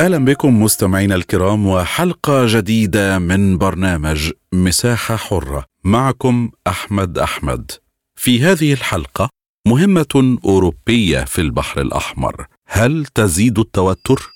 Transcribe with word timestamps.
أهلا 0.00 0.18
بكم 0.18 0.62
مستمعينا 0.62 1.14
الكرام 1.14 1.66
وحلقة 1.66 2.46
جديدة 2.46 3.18
من 3.18 3.58
برنامج 3.58 4.30
مساحة 4.52 5.16
حرة. 5.16 5.64
معكم 5.84 6.50
أحمد 6.66 7.18
أحمد. 7.18 7.70
في 8.16 8.42
هذه 8.42 8.72
الحلقة 8.72 9.28
مهمة 9.66 10.38
أوروبية 10.44 11.24
في 11.24 11.40
البحر 11.40 11.80
الأحمر. 11.80 12.46
هل 12.68 13.06
تزيد 13.06 13.58
التوتر؟ 13.58 14.30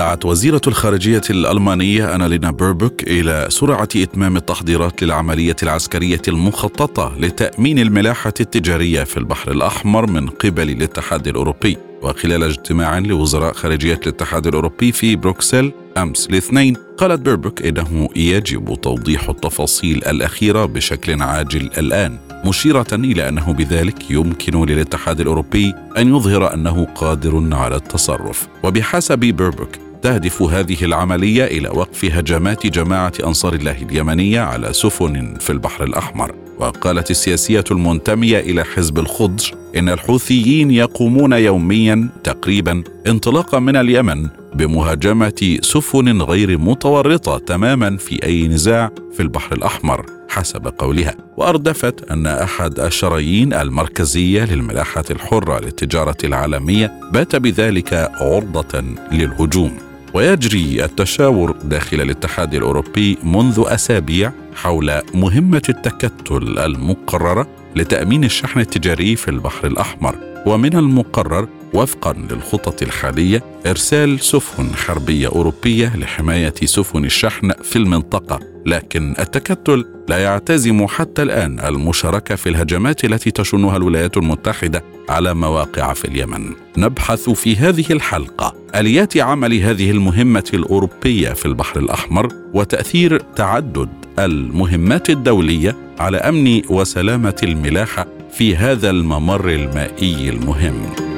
دعت 0.00 0.24
وزيرة 0.24 0.60
الخارجية 0.66 1.20
الألمانية 1.30 2.14
أنالينا 2.14 2.50
بيربوك 2.50 3.02
إلى 3.02 3.46
سرعة 3.50 3.88
إتمام 3.96 4.36
التحضيرات 4.36 5.02
للعملية 5.02 5.56
العسكرية 5.62 6.22
المخططة 6.28 7.14
لتأمين 7.18 7.78
الملاحة 7.78 8.32
التجارية 8.40 9.04
في 9.04 9.16
البحر 9.16 9.50
الأحمر 9.50 10.10
من 10.10 10.28
قبل 10.28 10.70
الاتحاد 10.70 11.28
الأوروبي. 11.28 11.76
وخلال 12.02 12.42
اجتماع 12.42 12.98
لوزراء 12.98 13.52
خارجية 13.52 14.00
الاتحاد 14.02 14.46
الأوروبي 14.46 14.92
في 14.92 15.16
بروكسل 15.16 15.72
أمس 15.98 16.26
الاثنين 16.26 16.76
قالت 16.98 17.20
بيربوك 17.20 17.62
إنه 17.62 18.08
يجب 18.16 18.80
توضيح 18.82 19.28
التفاصيل 19.28 20.04
الأخيرة 20.04 20.64
بشكل 20.64 21.22
عاجل 21.22 21.70
الآن 21.78 22.18
مشيرة 22.44 22.86
إلى 22.92 23.28
أنه 23.28 23.52
بذلك 23.52 24.10
يمكن 24.10 24.64
للاتحاد 24.64 25.20
الأوروبي 25.20 25.74
أن 25.98 26.16
يظهر 26.16 26.54
أنه 26.54 26.84
قادر 26.84 27.54
على 27.54 27.76
التصرف. 27.76 28.48
وبحسب 28.64 29.18
بيربوك 29.18 29.89
تهدف 30.02 30.42
هذه 30.42 30.84
العملية 30.84 31.44
إلى 31.44 31.68
وقف 31.68 32.04
هجمات 32.04 32.66
جماعة 32.66 33.12
أنصار 33.24 33.52
الله 33.52 33.76
اليمنية 33.82 34.40
على 34.40 34.72
سفن 34.72 35.34
في 35.40 35.50
البحر 35.50 35.84
الأحمر. 35.84 36.34
وقالت 36.58 37.10
السياسية 37.10 37.64
المنتمية 37.70 38.38
إلى 38.38 38.64
حزب 38.64 38.98
الخضر 38.98 39.54
إن 39.76 39.88
الحوثيين 39.88 40.70
يقومون 40.70 41.32
يوميا 41.32 42.08
تقريبا 42.24 42.82
انطلاقا 43.06 43.58
من 43.58 43.76
اليمن 43.76 44.28
بمهاجمة 44.54 45.58
سفن 45.62 46.22
غير 46.22 46.58
متورطة 46.58 47.38
تماما 47.38 47.96
في 47.96 48.26
أي 48.26 48.48
نزاع 48.48 48.90
في 49.12 49.20
البحر 49.20 49.56
الأحمر 49.56 50.06
حسب 50.28 50.72
قولها. 50.78 51.14
وأردفت 51.36 52.10
أن 52.10 52.26
أحد 52.26 52.80
الشرايين 52.80 53.54
المركزية 53.54 54.44
للملاحة 54.44 55.04
الحرة 55.10 55.60
للتجارة 55.60 56.16
العالمية 56.24 56.92
بات 57.12 57.36
بذلك 57.36 58.10
عرضة 58.20 58.84
للهجوم. 59.12 59.89
ويجري 60.14 60.84
التشاور 60.84 61.52
داخل 61.64 62.00
الاتحاد 62.00 62.54
الأوروبي 62.54 63.18
منذ 63.24 63.64
أسابيع 63.66 64.32
حول 64.54 65.00
مهمة 65.14 65.62
التكتل 65.68 66.58
المقررة 66.58 67.46
لتأمين 67.76 68.24
الشحن 68.24 68.60
التجاري 68.60 69.16
في 69.16 69.28
البحر 69.28 69.66
الأحمر. 69.66 70.14
ومن 70.46 70.76
المقرر 70.76 71.48
وفقا 71.74 72.12
للخطط 72.12 72.82
الحالية 72.82 73.42
إرسال 73.66 74.20
سفن 74.20 74.74
حربية 74.74 75.28
أوروبية 75.28 75.96
لحماية 75.96 76.54
سفن 76.64 77.04
الشحن 77.04 77.52
في 77.62 77.76
المنطقة. 77.76 78.40
لكن 78.66 79.14
التكتل 79.18 79.84
لا 80.08 80.18
يعتزم 80.18 80.86
حتى 80.86 81.22
الآن 81.22 81.60
المشاركة 81.60 82.34
في 82.34 82.48
الهجمات 82.48 83.04
التي 83.04 83.30
تشنها 83.30 83.76
الولايات 83.76 84.16
المتحدة 84.16 84.84
على 85.08 85.34
مواقع 85.34 85.92
في 85.92 86.04
اليمن. 86.04 86.52
نبحث 86.76 87.30
في 87.30 87.56
هذه 87.56 87.84
الحلقة 87.90 88.54
آليات 88.74 89.16
عمل 89.16 89.54
هذه 89.54 89.90
المهمة 89.90 90.50
الأوروبية 90.54 91.32
في 91.32 91.46
البحر 91.46 91.80
الأحمر 91.80 92.28
وتأثير 92.54 93.22
تعدد 93.36 93.88
المهمات 94.18 95.10
الدولية 95.10 95.76
على 95.98 96.16
أمن 96.16 96.62
وسلامة 96.68 97.36
الملاحة 97.42 98.06
في 98.32 98.56
هذا 98.56 98.90
الممر 98.90 99.50
المائي 99.50 100.28
المهم. 100.28 101.09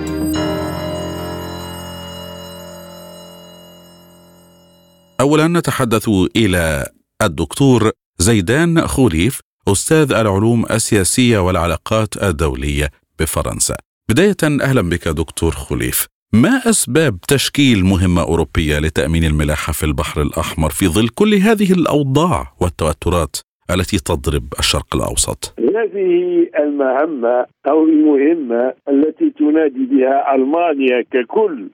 اولا 5.22 5.48
نتحدث 5.48 6.08
إلى 6.36 6.86
الدكتور 7.22 7.90
زيدان 8.18 8.80
خوليف 8.80 9.40
أستاذ 9.68 10.12
العلوم 10.12 10.64
السياسية 10.70 11.38
والعلاقات 11.38 12.22
الدولية 12.22 12.88
بفرنسا. 13.20 13.76
بداية 14.10 14.62
أهلا 14.62 14.82
بك 14.82 15.08
دكتور 15.08 15.50
خوليف. 15.50 16.06
ما 16.32 16.54
أسباب 16.70 17.20
تشكيل 17.28 17.84
مهمة 17.84 18.22
أوروبية 18.22 18.78
لتأمين 18.78 19.24
الملاحة 19.24 19.72
في 19.72 19.84
البحر 19.86 20.22
الأحمر 20.22 20.70
في 20.70 20.86
ظل 20.86 21.08
كل 21.08 21.34
هذه 21.34 21.72
الأوضاع 21.72 22.52
والتوترات 22.60 23.36
التي 23.70 23.98
تضرب 23.98 24.44
الشرق 24.58 24.96
الأوسط؟ 24.96 25.54
هذه 25.58 26.10
المهمة 26.58 27.46
أو 27.66 27.84
المهمة 27.84 28.74
التي 28.88 29.30
تنادي 29.38 29.84
بها 29.90 30.34
ألمانيا 30.34 31.04
ككل 31.12 31.68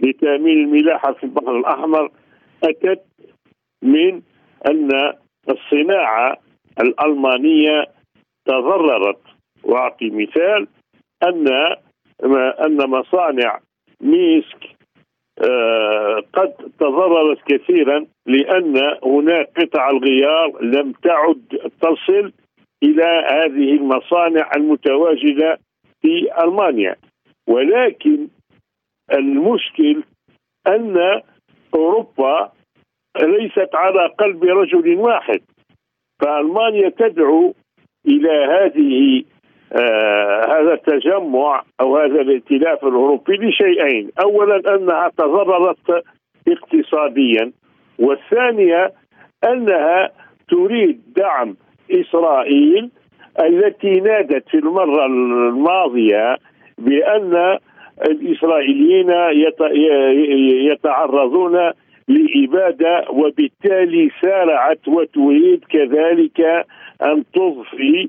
لتأمين 0.00 0.58
الملاحة 0.64 1.12
في 1.12 1.24
البحر 1.24 1.58
الأحمر 1.58 2.10
أتت 2.64 3.04
من 3.82 4.22
أن 4.68 5.12
الصناعة 5.48 6.36
الألمانية 6.80 7.86
تضررت. 8.46 9.18
وأعطي 9.64 10.10
مثال 10.10 10.66
أن 11.22 11.48
أن 12.66 12.90
مصانع 12.90 13.60
ميسك 14.00 14.72
آه، 15.40 16.22
قد 16.32 16.52
تضررت 16.78 17.38
كثيرا 17.46 18.06
لأن 18.26 18.76
هناك 19.04 19.50
قطع 19.60 19.90
الغيار 19.90 20.62
لم 20.62 20.92
تعد 20.92 21.70
تصل 21.80 22.32
إلى 22.82 23.26
هذه 23.30 23.72
المصانع 23.72 24.50
المتواجدة 24.56 25.58
في 26.02 26.42
ألمانيا. 26.44 26.96
ولكن 27.48 28.28
المشكل 29.12 30.02
أن 30.66 31.20
أوروبا 31.74 32.52
ليست 33.22 33.74
على 33.74 34.06
قلب 34.18 34.44
رجل 34.44 34.96
واحد 34.96 35.40
فألمانيا 36.22 36.88
تدعو 36.88 37.54
إلى 38.06 38.30
هذه 38.30 39.22
آه 39.72 40.46
هذا 40.48 40.74
التجمع 40.74 41.62
أو 41.80 41.96
هذا 41.96 42.20
الائتلاف 42.20 42.84
الأوروبي 42.84 43.36
لشيئين، 43.36 44.10
اولا 44.22 44.74
أنها 44.74 45.08
تضررت 45.08 46.04
اقتصاديا 46.48 47.52
والثانية 47.98 48.92
أنها 49.44 50.10
تريد 50.48 51.02
دعم 51.16 51.56
إسرائيل 51.90 52.90
التي 53.40 54.00
نادت 54.00 54.48
في 54.48 54.58
المرة 54.58 55.06
الماضية 55.06 56.36
بأن 56.78 57.58
الإسرائيليين 58.00 59.10
يتعرضون 60.72 61.70
لإبادة 62.08 63.04
وبالتالي 63.10 64.10
سارعت 64.22 64.88
وتريد 64.88 65.64
كذلك 65.64 66.40
أن 67.02 67.24
تضفي 67.34 68.08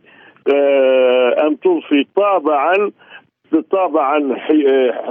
آه، 0.54 1.48
أن 1.48 1.60
تضفي 1.60 2.06
طابعا 2.16 2.92
طابعا 3.72 4.38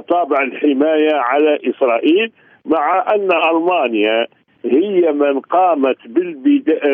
طابع 0.09 0.43
الحماية 0.43 1.15
على 1.15 1.59
إسرائيل 1.71 2.33
مع 2.67 3.15
أن 3.15 3.29
ألمانيا 3.51 4.27
هي 4.65 5.13
من 5.13 5.41
قامت 5.41 5.97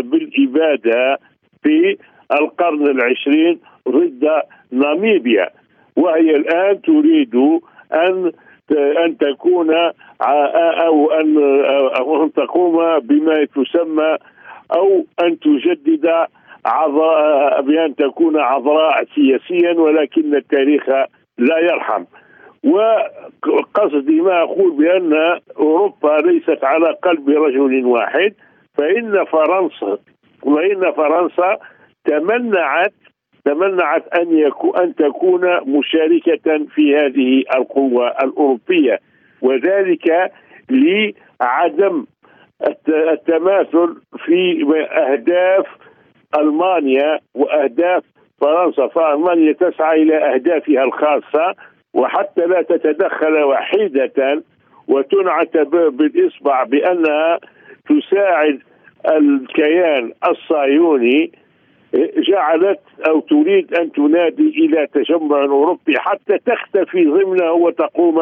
بالإبادة 0.02 1.18
في 1.62 1.96
القرن 2.32 2.86
العشرين 2.86 3.58
ضد 3.88 4.28
ناميبيا. 4.72 5.48
وهي 5.96 6.36
الآن 6.36 6.82
تريد 6.82 7.60
أن 7.92 8.32
أن 9.04 9.18
تكون 9.18 9.74
أو 10.86 11.10
أن 11.10 11.38
أو 11.98 12.24
أن 12.24 12.32
تقوم 12.32 12.98
بما 12.98 13.44
تسمى 13.44 14.16
أو 14.76 15.06
أن 15.22 15.38
تجدد 15.38 16.26
عضاء 16.66 17.62
بأن 17.62 17.96
تكون 17.96 18.38
عذراء 18.38 19.04
سياسيا 19.14 19.72
ولكن 19.72 20.34
التاريخ 20.34 20.88
لا 21.38 21.58
يرحم. 21.58 22.04
وقصدي 22.64 24.20
ما 24.20 24.42
أقول 24.42 24.72
بأن 24.72 25.40
أوروبا 25.58 26.16
ليست 26.24 26.64
على 26.64 26.96
قلب 27.02 27.30
رجل 27.30 27.84
واحد 27.84 28.34
فإن 28.78 29.24
فرنسا 29.24 29.98
وإن 30.42 30.92
فرنسا 30.92 31.56
تمنعت 32.04 32.92
تمنعت 33.48 34.08
أن 34.08 34.38
يكون 34.38 34.76
أن 34.76 34.94
تكون 34.94 35.40
مشاركة 35.66 36.66
في 36.74 36.96
هذه 36.96 37.44
القوة 37.56 38.08
الأوروبية 38.08 38.98
وذلك 39.42 40.32
لعدم 40.70 42.06
التماثل 42.88 43.96
في 44.24 44.64
أهداف 44.90 45.66
ألمانيا 46.38 47.18
وأهداف 47.34 48.02
فرنسا. 48.40 48.86
فألمانيا 48.86 49.52
تسعى 49.52 50.02
إلى 50.02 50.34
أهدافها 50.34 50.84
الخاصة 50.84 51.54
وحتى 51.94 52.46
لا 52.46 52.62
تتدخل 52.62 53.42
وحيدة 53.42 54.42
وتنعت 54.88 55.56
بالإصبع 55.56 56.64
بأنها 56.64 57.38
تساعد 57.88 58.58
الكيان 59.10 60.12
الصهيوني 60.30 61.32
جعلت 62.28 62.80
أو 63.08 63.20
تريد 63.20 63.74
أن 63.74 63.92
تنادي 63.92 64.48
إلى 64.48 64.86
تجمع 64.94 65.44
أوروبي 65.44 65.98
حتى 65.98 66.38
تختفي 66.46 67.04
ضمنه 67.04 67.52
وتقوم 67.52 68.18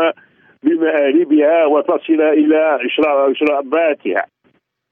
بمآربها 0.62 1.66
وتصل 1.66 2.20
إلى 2.20 2.78
اشراباتها 3.30 4.26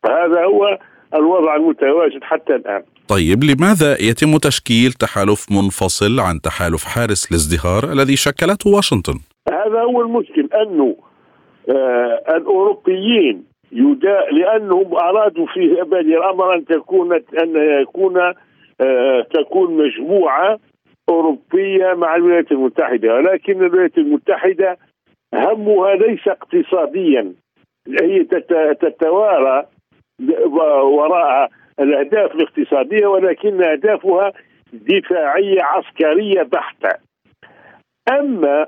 هذا 0.06 0.44
هو 0.44 0.78
الوضع 1.14 1.56
المتواجد 1.56 2.22
حتى 2.22 2.54
الآن 2.54 2.82
طيب 3.08 3.44
لماذا 3.44 3.92
يتم 4.00 4.36
تشكيل 4.36 4.92
تحالف 4.92 5.46
منفصل 5.50 6.20
عن 6.20 6.40
تحالف 6.40 6.84
حارس 6.84 7.30
الازدهار 7.30 7.92
الذي 7.92 8.16
شكلته 8.16 8.70
واشنطن؟ 8.70 9.18
هذا 9.48 9.80
هو 9.80 10.00
المشكل 10.00 10.48
انه 10.62 10.96
آه 11.68 12.36
الأوروبيين 12.36 13.44
يدا 13.72 14.20
لأنهم 14.32 14.94
أرادوا 14.94 15.46
في 15.46 15.82
بادئ 15.90 16.18
الأمر 16.18 16.54
أن 16.54 16.64
تكون 16.64 17.12
أن 17.12 17.82
يكون 17.82 18.16
آه 18.16 18.34
تكون 19.34 19.76
مجموعة 19.76 20.58
أوروبية 21.08 21.94
مع 21.94 22.16
الولايات 22.16 22.52
المتحدة. 22.52 23.14
ولكن 23.14 23.52
الولايات 23.64 23.98
المتحدة 23.98 24.78
همها 25.34 25.94
ليس 25.94 26.28
اقتصاديا. 26.28 27.32
هي 28.02 28.24
تتوارى 28.74 29.66
وراء 30.82 31.50
الأهداف 31.80 32.34
الاقتصادية 32.34 33.06
ولكن 33.06 33.62
أهدافها 33.62 34.32
دفاعية 34.72 35.62
عسكرية 35.62 36.42
بحتة. 36.42 36.98
أما 38.12 38.66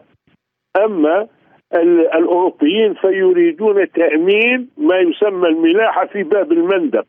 أما 0.84 1.28
الأوروبيين 1.74 2.94
فيريدون 2.94 3.92
تأمين 3.92 4.68
ما 4.76 4.96
يسمى 4.98 5.48
الملاحة 5.48 6.06
في 6.06 6.22
باب 6.22 6.52
المندب. 6.52 7.04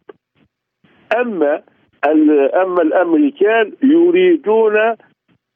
أما 1.18 1.62
أما 2.06 2.82
الأمريكان 2.82 3.72
يريدون 3.84 4.96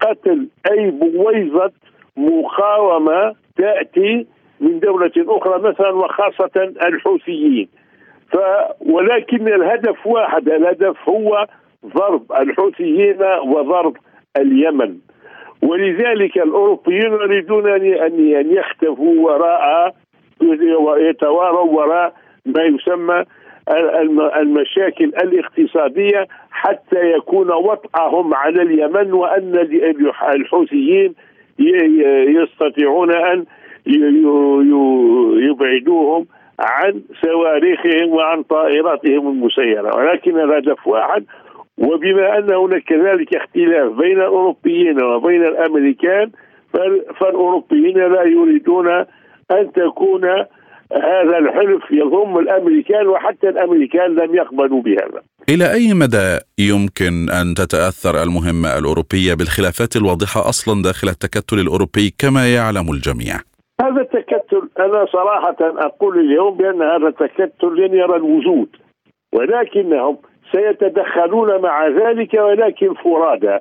قتل 0.01 0.47
أي 0.71 0.89
بويضة 0.89 1.71
مقاومة 2.17 3.35
تأتي 3.57 4.27
من 4.59 4.79
دولة 4.79 5.11
أخرى 5.17 5.61
مثلا 5.61 5.89
وخاصة 5.89 6.73
الحوثيين. 6.85 7.67
ف 8.31 8.38
ولكن 8.81 9.47
الهدف 9.47 10.07
واحد 10.07 10.49
الهدف 10.49 11.09
هو 11.09 11.47
ضرب 11.85 12.31
الحوثيين 12.31 13.23
وضرب 13.45 13.97
اليمن. 14.38 14.97
ولذلك 15.63 16.38
الأوروبيون 16.38 17.13
يريدون 17.21 17.67
أن 17.69 18.51
يختفوا 18.51 19.15
وراء 19.29 19.95
ويتواروا 20.79 21.71
وراء 21.71 22.13
ما 22.45 22.63
يسمى 22.63 23.23
المشاكل 24.41 25.05
الاقتصادية 25.05 26.27
حتى 26.51 27.11
يكون 27.11 27.51
وطأهم 27.51 28.33
على 28.33 28.61
اليمن 28.61 29.13
وأن 29.13 29.69
الحوثيين 30.35 31.13
يستطيعون 32.27 33.11
أن 33.15 33.45
يبعدوهم 35.49 36.25
عن 36.59 37.01
صواريخهم 37.25 38.09
وعن 38.09 38.43
طائراتهم 38.43 39.27
المسيرة. 39.27 39.95
ولكن 39.97 40.39
الهدف 40.39 40.87
واحد. 40.87 41.25
وبما 41.77 42.37
أن 42.37 42.53
هناك 42.53 42.83
كذلك 42.83 43.35
اختلاف 43.35 43.91
بين 43.91 44.17
الأوروبيين 44.17 45.03
وبين 45.03 45.43
الأمريكان 45.43 46.31
فالأوروبيين 47.19 47.97
لا 47.97 48.23
يريدون 48.23 48.87
أن 49.51 49.71
تكون 49.75 50.45
هذا 50.95 51.38
الحلف 51.38 51.91
يضم 51.91 52.39
الأمريكان 52.39 53.07
وحتى 53.07 53.49
الأمريكان 53.49 54.15
لم 54.15 54.35
يقبلوا 54.35 54.81
بهذا. 54.81 55.21
إلى 55.49 55.73
أي 55.73 55.93
مدى 55.93 56.39
يمكن 56.59 57.29
أن 57.29 57.53
تتأثر 57.53 58.23
المهمة 58.23 58.77
الأوروبية 58.77 59.33
بالخلافات 59.33 59.95
الواضحة 59.95 60.49
أصلا 60.49 60.81
داخل 60.83 61.07
التكتل 61.07 61.59
الأوروبي 61.59 62.13
كما 62.19 62.53
يعلم 62.55 62.88
الجميع؟ 62.91 63.35
هذا 63.81 64.01
التكتل 64.01 64.69
أنا 64.79 65.05
صراحة 65.05 65.57
أقول 65.61 66.19
اليوم 66.19 66.57
بأن 66.57 66.81
هذا 66.81 67.07
التكتل 67.07 67.75
لن 67.77 67.93
يرى 67.93 68.15
الوجود 68.15 68.69
ولكنهم 69.33 70.17
سيتدخلون 70.51 71.61
مع 71.61 71.88
ذلك 71.88 72.33
ولكن 72.33 72.93
فرادى 72.93 73.57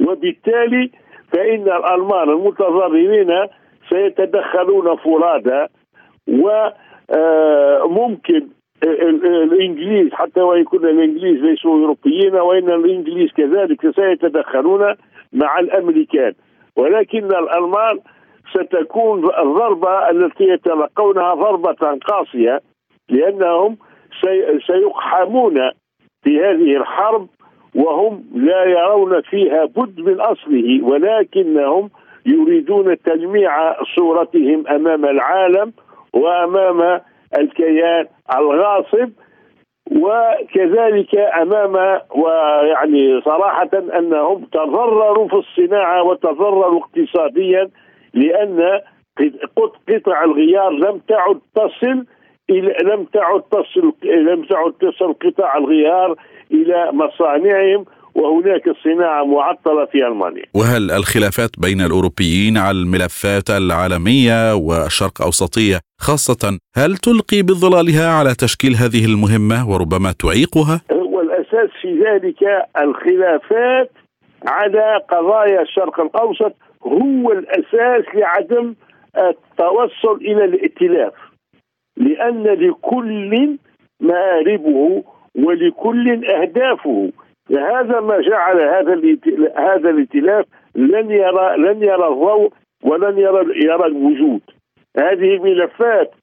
وبالتالي 0.00 0.90
فإن 1.32 1.62
الألمان 1.62 2.30
المتضررين 2.30 3.30
سيتدخلون 3.90 4.96
فرادى 4.96 5.66
وممكن 7.84 8.48
الإنجليز 8.82 10.12
حتى 10.12 10.40
وإن 10.40 10.64
كنا 10.64 10.90
الإنجليز 10.90 11.42
ليسوا 11.42 11.70
أوروبيين 11.70 12.34
وإن 12.34 12.70
الإنجليز 12.70 13.32
كذلك 13.32 13.90
سيتدخلون 13.96 14.94
مع 15.32 15.58
الأمريكان. 15.58 16.32
ولكن 16.76 17.24
الألمان 17.24 18.00
ستكون 18.50 19.24
الضربة 19.24 20.10
التي 20.10 20.44
يتلقونها 20.44 21.34
ضربة 21.34 21.98
قاسية 22.08 22.60
لأنهم 23.08 23.76
سيقحمون 24.66 25.70
في 26.24 26.40
هذه 26.40 26.76
الحرب 26.76 27.28
وهم 27.74 28.24
لا 28.34 28.64
يرون 28.64 29.20
فيها 29.22 29.64
بد 29.64 30.00
من 30.00 30.20
أصله 30.20 30.82
ولكنهم 30.84 31.90
يريدون 32.26 32.98
تلميع 33.02 33.82
صورتهم 33.96 34.66
أمام 34.68 35.04
العالم 35.04 35.72
وأمام 36.14 37.00
الكيان 37.38 38.06
الغاصب 38.36 39.10
وكذلك 39.90 41.14
أمام 41.16 42.00
ويعني 42.14 43.20
صراحة 43.20 43.70
أنهم 43.98 44.44
تضرروا 44.44 45.28
في 45.28 45.34
الصناعة 45.34 46.02
وتضرروا 46.02 46.80
اقتصاديا 46.80 47.70
لأن 48.14 48.80
قطع 49.88 50.24
الغيار 50.24 50.70
لم 50.70 50.98
تعد 51.08 51.40
تصل 51.54 52.06
إلى 52.50 52.76
لم 52.84 53.04
تعد 53.04 53.42
تصل 53.42 53.92
لم 54.04 54.42
تعد 54.42 54.72
تصل 54.72 55.14
قطع 55.14 55.56
الغيار 55.56 56.16
إلى 56.52 56.90
مصانعهم 56.92 57.84
وهناك 58.14 58.68
الصناعه 58.68 59.24
معطلة 59.24 59.84
في 59.84 60.06
ألمانيا. 60.06 60.44
وهل 60.54 60.90
الخلافات 60.90 61.50
بين 61.58 61.80
الأوروبيين 61.80 62.58
على 62.58 62.78
الملفات 62.78 63.50
العالمية 63.50 64.54
والشرق 64.54 65.22
أوسطية 65.22 65.80
خاصة 66.00 66.58
هل 66.76 66.96
تلقي 66.96 67.42
بظلالها 67.42 68.08
على 68.18 68.34
تشكيل 68.34 68.74
هذه 68.74 69.04
المهمة 69.04 69.70
وربما 69.70 70.12
تعيقها؟ 70.12 70.80
هو 70.92 71.20
الأساس 71.20 71.70
في 71.82 72.00
ذلك 72.04 72.40
الخلافات 72.78 73.90
على 74.46 75.00
قضايا 75.10 75.62
الشرق 75.62 76.00
الأوسط 76.00 76.54
هو 76.86 77.32
الأساس 77.32 78.14
لعدم 78.14 78.74
التوصل 79.16 80.16
إلى 80.20 80.44
الائتلاف 80.44 81.12
لأن 81.96 82.42
لكل 82.42 83.56
مآربه 84.00 85.04
ولكل 85.34 86.24
أهدافه 86.24 87.10
هذا 87.50 88.00
ما 88.00 88.20
جعل 88.20 88.60
هذا 88.60 88.94
هذا 89.56 89.90
الائتلاف 89.90 90.46
لن 90.74 91.10
يرى 91.10 91.56
لن 91.56 91.82
يرى 91.82 92.08
الضوء 92.08 92.52
ولن 92.82 93.18
يرى 93.18 93.64
يرى 93.64 93.86
الوجود. 93.86 94.40
هذه 94.98 95.38
ملفات 95.38 96.14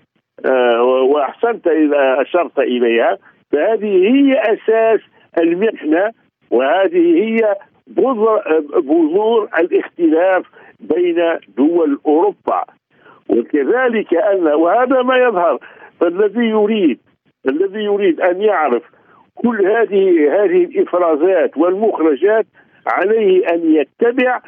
آه 0.45 0.83
وأحسنت 0.83 1.67
اذا 1.67 2.21
أشرت 2.21 2.59
إليها. 2.59 3.17
فهذه 3.51 4.15
هي 4.15 4.41
أساس 4.53 4.99
المحنة 5.37 6.11
وهذه 6.51 7.23
هي 7.23 7.55
بذور 7.87 9.49
الاختلاف 9.59 10.45
بين 10.79 11.37
دول 11.57 11.99
أوروبا. 12.05 12.63
وكذلك 13.29 14.13
ان 14.13 14.47
وهذا 14.47 15.01
ما 15.01 15.17
يظهر 15.17 15.59
فالذي 15.99 16.45
يريد 16.45 16.99
الذي 17.47 17.83
يريد 17.83 18.21
أن 18.21 18.41
يعرف 18.41 18.83
كل 19.35 19.67
هذه 19.67 20.33
هذه 20.33 20.63
الإفرازات 20.63 21.57
والمخرجات 21.57 22.45
عليه 22.87 23.47
أن 23.53 23.75
يتبع 23.75 24.39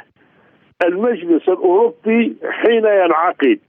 المجلس 0.86 1.50
الأوروبي 1.50 2.36
حين 2.50 2.86
ينعقد. 2.86 3.60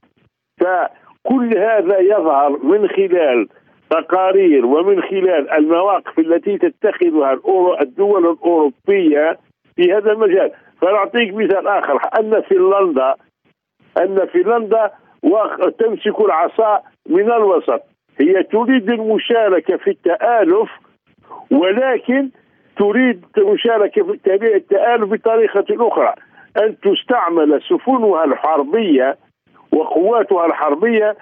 فكل 0.59 1.57
هذا 1.57 1.99
يظهر 1.99 2.49
من 2.63 2.87
خلال 2.87 3.47
تقارير 3.89 4.65
ومن 4.65 5.01
خلال 5.01 5.49
المواقف 5.49 6.19
التي 6.19 6.57
تتخذها 6.57 7.39
الدول 7.81 8.31
الأوروبية 8.31 9.37
في 9.75 9.93
هذا 9.93 10.11
المجال. 10.11 10.51
فنعطيك 10.81 11.33
مثال 11.33 11.67
آخر 11.67 11.99
أن 12.19 12.41
فنلندا 12.41 13.15
أن 14.01 14.25
فنلندا 14.25 14.91
تمسك 15.79 16.21
العصا 16.21 16.81
من 17.09 17.31
الوسط. 17.31 17.81
هي 18.19 18.43
تريد 18.43 18.89
المشاركة 18.89 19.77
في 19.77 19.89
التآلف 19.89 20.69
ولكن 21.55 22.29
تريد 22.77 23.25
المشاركه 23.37 24.03
في 24.03 24.11
التآلف 24.55 25.09
بطريقة 25.11 25.65
أخرى 25.87 26.13
أن 26.63 26.75
تستعمل 26.79 27.61
سفنها 27.69 28.23
الحربية 28.23 29.17
وقواتها 29.71 30.45
الحربية 30.45 31.15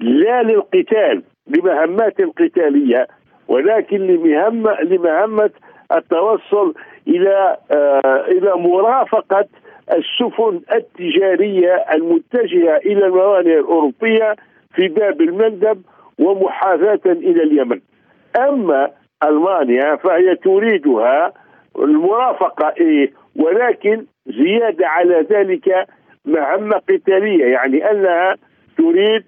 لا 0.00 0.42
للقتال 0.42 1.22
لمهمات 1.46 2.20
قتالية 2.20 3.06
ولكن 3.48 3.96
لمهمه 4.06 4.80
لمهمة 4.82 5.50
التوصل 5.96 6.74
إلى 7.08 7.56
آه 7.70 8.24
إلى 8.28 8.54
مرافقة 8.56 9.44
السفن 9.92 10.60
التجارية 10.74 11.74
المتجهة 11.94 12.76
إلى 12.76 13.06
الموانئ 13.06 13.58
الأوروبية 13.58 14.36
في 14.74 14.88
باب 14.88 15.20
المندب 15.20 15.82
ومحاذاة 16.18 17.00
إلى 17.06 17.42
اليمن. 17.42 17.80
أما 18.38 18.90
ألمانيا 19.24 19.96
فهي 19.96 20.36
تريدها 20.36 21.32
المرافقة 21.78 22.72
إيه 22.80 23.12
ولكن 23.36 24.06
زيادة 24.26 24.88
على 24.88 25.26
ذلك 25.30 25.86
مهمة 26.24 26.76
قتالية 26.76 27.44
يعني 27.44 27.90
أنها 27.90 28.36
تريد 28.78 29.24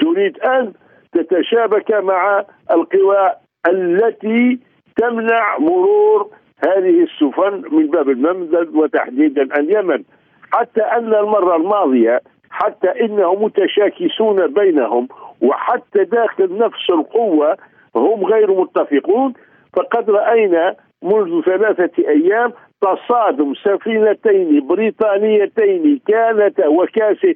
تريد 0.00 0.38
أن 0.40 0.72
تتشابك 1.12 1.92
مع 1.92 2.44
القوى 2.70 3.32
التي 3.68 4.58
تمنع 4.96 5.58
مرور 5.58 6.30
هذه 6.66 7.02
السفن 7.02 7.76
من 7.76 7.86
باب 7.86 8.08
الممدد 8.08 8.74
وتحديدا 8.74 9.42
اليمن. 9.42 10.04
حتى 10.52 10.82
أن 10.82 11.14
المرة 11.14 11.56
الماضية 11.56 12.20
حتى 12.50 12.88
إنهم 13.04 13.44
متشاكسون 13.44 14.46
بينهم 14.46 15.08
وحتى 15.40 16.04
داخل 16.04 16.58
نفس 16.58 16.90
القوة 16.90 17.56
هم 17.96 18.24
غير 18.24 18.50
متفقون 18.60 19.32
فقد 19.76 20.10
رأينا 20.10 20.76
منذ 21.02 21.42
ثلاثة 21.42 22.08
أيام 22.08 22.52
تصادم 22.80 23.54
سفينتين 23.54 24.66
بريطانيتين 24.66 26.00
كانتا 26.08 26.66
وكاسي 26.66 27.34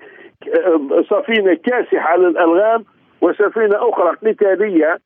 سفينة 1.11 1.55
كاسحة 1.55 2.17
للالغام 2.17 2.85
وسفينة 3.21 3.89
أخرى 3.89 4.17
قتالية 4.33 4.99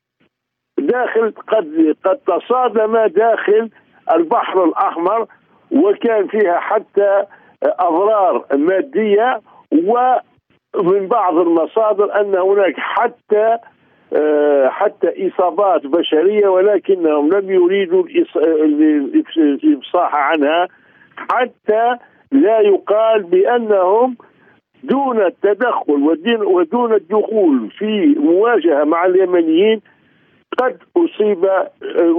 داخل 0.79 1.33
قد 1.49 1.97
قد 2.05 2.17
تصادم 2.17 3.07
داخل 3.07 3.71
البحر 4.13 4.65
الأحمر 4.65 5.27
وكان 5.71 6.27
فيها 6.27 6.59
حتى 6.61 7.25
أضرار 7.63 8.45
مادية 8.53 9.41
ومن 9.73 11.07
بعض 11.09 11.37
المصادر 11.37 12.21
أن 12.21 12.35
هناك 12.35 12.75
حتى 12.77 13.59
حتى 14.69 15.29
إصابات 15.29 15.87
بشرية 15.87 16.49
ولكنهم 16.49 17.33
لم 17.33 17.51
يريدوا 17.51 18.05
الإفصاح 19.37 20.15
عنها 20.15 20.69
حتى 21.17 21.97
لا 22.33 22.61
يقال 22.61 23.23
بأنهم 23.23 24.17
دون 24.83 25.21
التدخل 25.21 26.19
ودون 26.43 26.95
الدخول 26.95 27.71
في 27.79 28.15
مواجهة 28.19 28.85
مع 28.85 29.07
اليمنيين 29.07 29.81
قد 30.59 30.77
أصيب 30.97 31.45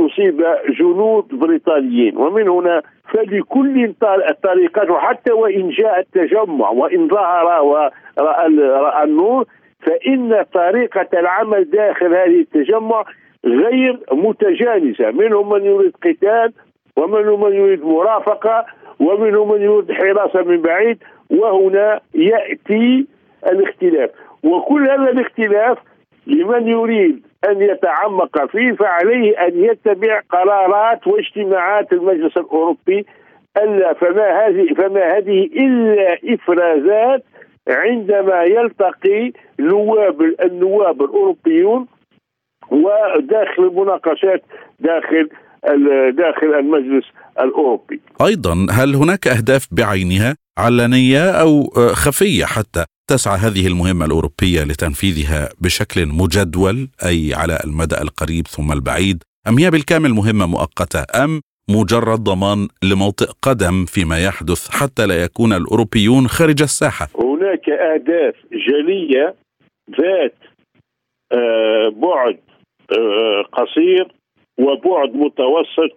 أصيب 0.05 0.45
جنود 0.79 1.27
بريطانيين. 1.27 2.17
ومن 2.17 2.49
هنا 2.49 2.81
فلكل 3.13 3.93
الطريقات 4.29 4.89
وحتى 4.89 5.31
وإن 5.31 5.69
جاء 5.69 5.99
التجمع 5.99 6.69
وإن 6.69 7.07
ظهر 7.07 7.63
ورأى 7.63 9.03
النور 9.03 9.45
فإن 9.79 10.45
طريقة 10.53 11.07
العمل 11.13 11.69
داخل 11.69 12.15
هذه 12.15 12.39
التجمع 12.39 13.05
غير 13.45 13.99
متجانسة. 14.11 15.11
منهم 15.11 15.49
من 15.49 15.65
يريد 15.65 15.93
قتال 16.03 16.53
ومنهم 16.97 17.43
من 17.43 17.53
يريد 17.53 17.85
مرافقة 17.85 18.65
ومنهم 18.99 19.51
من 19.51 19.61
يريد 19.61 19.91
حراسة 19.91 20.41
من 20.41 20.61
بعيد 20.61 21.03
وهنا 21.29 21.99
يأتي 22.15 23.07
الاختلاف. 23.51 24.09
وكل 24.43 24.89
هذا 24.89 25.09
الاختلاف 25.11 25.77
لمن 26.27 26.67
يريد 26.67 27.21
أن 27.49 27.61
يتعمق 27.61 28.45
فيه 28.45 28.71
فعليه 28.71 29.47
أن 29.47 29.63
يتبع 29.63 30.21
قرارات 30.29 31.07
واجتماعات 31.07 31.93
المجلس 31.93 32.37
الأوروبي 32.37 33.05
ألا 33.57 33.93
فما 33.93 34.47
هذه 34.47 34.73
فما 34.73 35.17
هذه 35.17 35.43
إلا 35.43 36.17
إفرازات 36.33 37.23
عندما 37.67 38.43
يلتقي 38.43 39.31
نواب 39.59 40.21
النواب 40.21 41.01
الأوروبيون 41.01 41.87
وداخل 42.71 43.63
المناقشات 43.63 44.43
داخل 44.79 45.29
داخل 46.15 46.53
المجلس 46.59 47.05
الأوروبي. 47.39 47.99
أيضا 48.21 48.67
هل 48.71 48.95
هناك 48.95 49.27
أهداف 49.27 49.67
بعينها 49.71 50.35
علنية 50.57 51.31
أو 51.31 51.63
خفية 51.93 52.45
حتى 52.45 52.85
تسعى 53.09 53.37
هذه 53.37 53.67
المهمة 53.67 54.05
الأوروبية 54.05 54.63
لتنفيذها 54.63 55.49
بشكل 55.61 56.05
مجدول 56.05 56.89
أي 57.05 57.33
على 57.33 57.59
المدى 57.65 57.95
القريب 58.01 58.47
ثم 58.47 58.71
البعيد 58.71 59.23
أم 59.47 59.57
هي 59.57 59.71
بالكامل 59.71 60.09
مهمة 60.09 60.45
مؤقتة 60.45 61.23
أم 61.23 61.41
مجرد 61.69 62.19
ضمان 62.23 62.67
لموطئ 62.83 63.27
قدم 63.41 63.85
فيما 63.85 64.23
يحدث 64.23 64.69
حتى 64.69 65.05
لا 65.05 65.23
يكون 65.23 65.53
الأوروبيون 65.53 66.27
خارج 66.27 66.61
الساحة 66.61 67.07
هناك 67.15 67.69
أهداف 67.69 68.35
جلية 68.51 69.35
ذات 69.99 70.35
بعد 71.93 72.37
قصير 73.51 74.07
وبعد 74.59 75.15
متوسط 75.15 75.95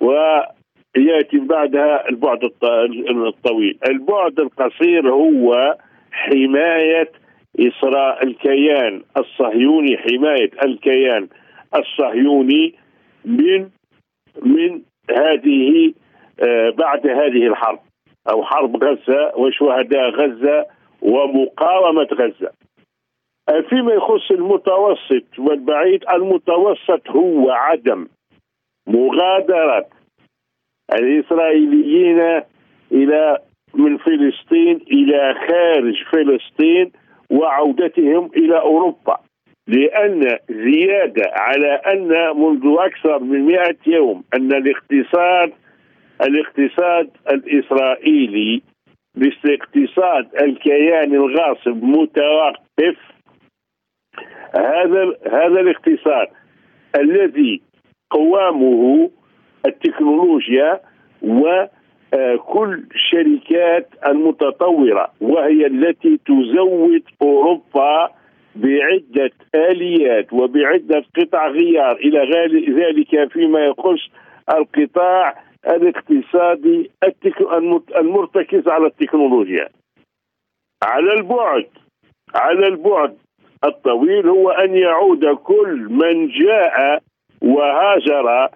ويأتي 0.00 1.38
بعدها 1.38 2.08
البعد 2.08 2.44
الطويل. 2.44 3.78
البعد 3.88 4.40
القصير 4.40 5.10
هو 5.10 5.76
حماية 6.12 7.12
إسراء 7.60 8.24
الكيان 8.24 9.02
الصهيوني 9.16 9.96
حماية 9.98 10.50
الكيان 10.64 11.28
الصهيوني 11.74 12.74
من 13.24 13.68
من 14.42 14.82
هذه 15.10 15.92
بعد 16.78 17.06
هذه 17.06 17.46
الحرب 17.46 17.78
أو 18.32 18.44
حرب 18.44 18.84
غزة 18.84 19.32
وشهداء 19.36 20.10
غزة 20.10 20.66
ومقاومة 21.02 22.08
غزة. 22.12 22.50
فيما 23.68 23.92
يخص 23.92 24.30
المتوسط 24.30 25.38
والبعيد 25.38 26.04
المتوسط 26.14 27.10
هو 27.10 27.50
عدم 27.50 28.08
مغادرة 28.86 29.86
الإسرائيليين 30.92 32.42
إلى 32.92 33.38
من 33.74 33.96
فلسطين 33.96 34.80
إلى 34.90 35.34
خارج 35.48 35.94
فلسطين 36.12 36.92
وعودتهم 37.30 38.30
إلى 38.36 38.60
أوروبا 38.60 39.16
لأن 39.66 40.38
زيادة 40.50 41.22
على 41.32 41.72
أن 41.74 42.36
منذ 42.36 42.76
أكثر 42.78 43.18
من 43.18 43.46
100 43.46 43.76
يوم 43.86 44.24
أن 44.34 44.52
الاقتصاد 44.52 45.52
الاقتصاد 46.22 47.10
الإسرائيلي 47.30 48.62
باقتصاد 49.14 50.28
الكيان 50.42 51.14
الغاصب 51.14 51.84
متوقف 51.84 52.96
هذا 54.54 55.12
هذا 55.26 55.60
الاقتصاد 55.60 56.28
الذي 57.00 57.62
قوامه 58.10 59.10
التكنولوجيا 59.66 60.80
وكل 61.22 62.84
الشركات 62.94 63.88
المتطورة 64.06 65.12
وهي 65.20 65.66
التي 65.66 66.18
تزود 66.26 67.02
أوروبا 67.22 68.10
بعدة 68.56 69.30
آليات 69.54 70.32
وبعدة 70.32 71.04
قطع 71.16 71.48
غيار 71.48 71.96
إلى 71.96 72.18
ذلك 72.68 73.32
فيما 73.32 73.60
يخص 73.64 74.10
القطاع 74.54 75.42
الاقتصادي 75.66 76.90
المرتكز 77.96 78.68
على 78.68 78.86
التكنولوجيا. 78.86 79.68
على 80.82 81.12
البعد 81.12 81.66
على 82.34 82.66
البعد 82.66 83.16
الطويل 83.64 84.28
هو 84.28 84.50
أن 84.50 84.76
يعود 84.76 85.24
كل 85.26 85.86
من 85.90 86.28
جاء 86.28 87.02
وهاجر 87.42 88.48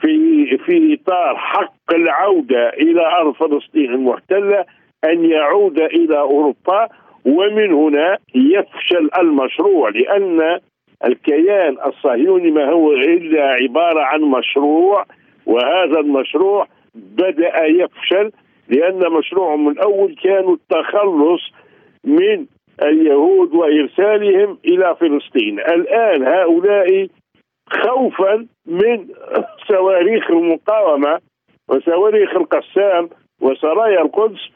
في 0.00 0.46
في 0.66 0.94
إطار 0.94 1.36
حق 1.36 1.94
العودة 1.94 2.68
إلى 2.68 3.06
أرض 3.06 3.34
فلسطين 3.34 3.94
المحتله 3.94 4.64
أن 5.04 5.24
يعود 5.24 5.80
إلى 5.80 6.18
أوروبا 6.18 6.88
ومن 7.24 7.72
هنا 7.72 8.18
يفشل 8.34 9.10
المشروع 9.18 9.88
لأن 9.88 10.58
الكيان 11.04 11.76
الصهيوني 11.86 12.50
ما 12.50 12.70
هو 12.70 12.92
إلا 12.92 13.42
عبارة 13.42 14.00
عن 14.00 14.20
مشروع 14.20 15.04
وهذا 15.46 16.00
المشروع 16.00 16.66
بدأ 16.94 17.64
يفشل 17.64 18.30
لأن 18.68 19.12
مشروعهم 19.12 19.68
الأول 19.68 20.14
كانوا 20.22 20.54
التخلص 20.54 21.52
من 22.04 22.46
اليهود 22.82 23.54
وإرسالهم 23.54 24.58
إلى 24.64 24.96
فلسطين. 25.00 25.60
الآن 25.60 26.22
هؤلاء 26.22 27.08
خوفا 27.70 28.46
من 28.66 29.08
صواريخ 29.68 30.30
المقاومة 30.30 31.20
وصواريخ 31.68 32.36
القسام 32.36 33.08
وسرايا 33.40 34.02
القدس 34.02 34.48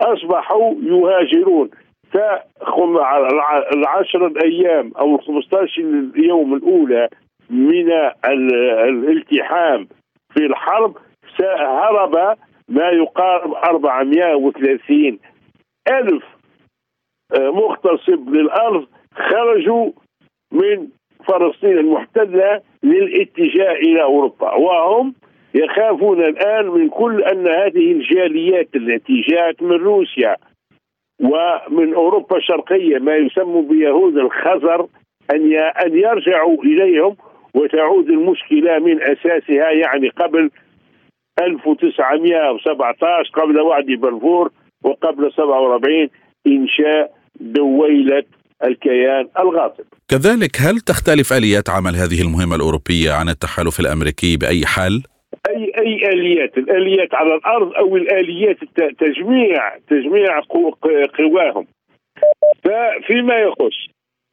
أصبحوا 0.00 0.74
يهاجرون. 0.82 1.70
العشر 3.72 4.26
الأيام 4.26 4.92
أو 4.98 5.14
الخمسطاش 5.14 5.78
اليوم 5.78 6.54
الأولى 6.54 7.08
من 7.50 7.90
الالتحام 8.24 9.88
في 10.34 10.46
الحرب 10.46 10.96
هرب 11.40 12.36
ما 12.68 12.88
يقارب 12.88 13.54
430 13.54 15.18
ألف 15.88 16.24
مغتصب 17.38 18.28
للأرض 18.28 18.86
خرجوا 19.14 19.90
من 20.52 20.88
فلسطين 21.28 21.78
المحتلة 21.78 22.60
للاتجاه 22.82 23.72
إلى 23.72 24.02
أوروبا. 24.02 24.54
وهم 24.54 25.14
يخافون 25.54 26.24
الآن 26.24 26.66
من 26.66 26.88
كل 26.88 27.22
أن 27.22 27.48
هذه 27.48 27.92
الجاليات 27.92 28.68
التي 28.76 29.20
جاءت 29.20 29.62
من 29.62 29.76
روسيا 29.76 30.36
ومن 31.20 31.94
أوروبا 31.94 32.36
الشرقية 32.36 32.98
ما 32.98 33.16
يسمى 33.16 33.62
بيهود 33.62 34.16
الخزر 34.16 34.86
أن 35.30 35.54
أن 35.54 35.98
يرجعوا 35.98 36.62
إليهم 36.62 37.16
وتعود 37.54 38.08
المشكلة 38.10 38.78
من 38.78 39.02
أساسها 39.02 39.70
يعني 39.70 40.08
قبل 40.08 40.50
1917 41.40 43.30
قبل 43.32 43.60
وعد 43.60 43.86
بلفور 43.86 44.50
وقبل 44.84 45.32
47 45.32 46.08
إنشاء 46.46 47.12
دويلة 47.40 48.24
الكيان 48.64 49.28
الغاصب. 49.38 49.84
كذلك 50.08 50.60
هل 50.60 50.80
تختلف 50.80 51.32
آليات 51.32 51.70
عمل 51.70 51.94
هذه 51.96 52.22
المهمة 52.22 52.56
الأوروبية 52.56 53.12
عن 53.12 53.28
التحالف 53.28 53.80
الأمريكي 53.80 54.36
بأي 54.36 54.66
حال؟ 54.66 55.02
أي 55.48 55.72
أي 55.78 56.08
آليات؟ 56.12 56.58
الآليات 56.58 57.14
على 57.14 57.34
الأرض 57.34 57.72
أو 57.72 57.96
الآليات 57.96 58.56
تجميع 58.98 59.78
تجميع 59.90 60.40
قواهم. 61.18 61.66
فيما 63.06 63.38
يخص 63.38 63.76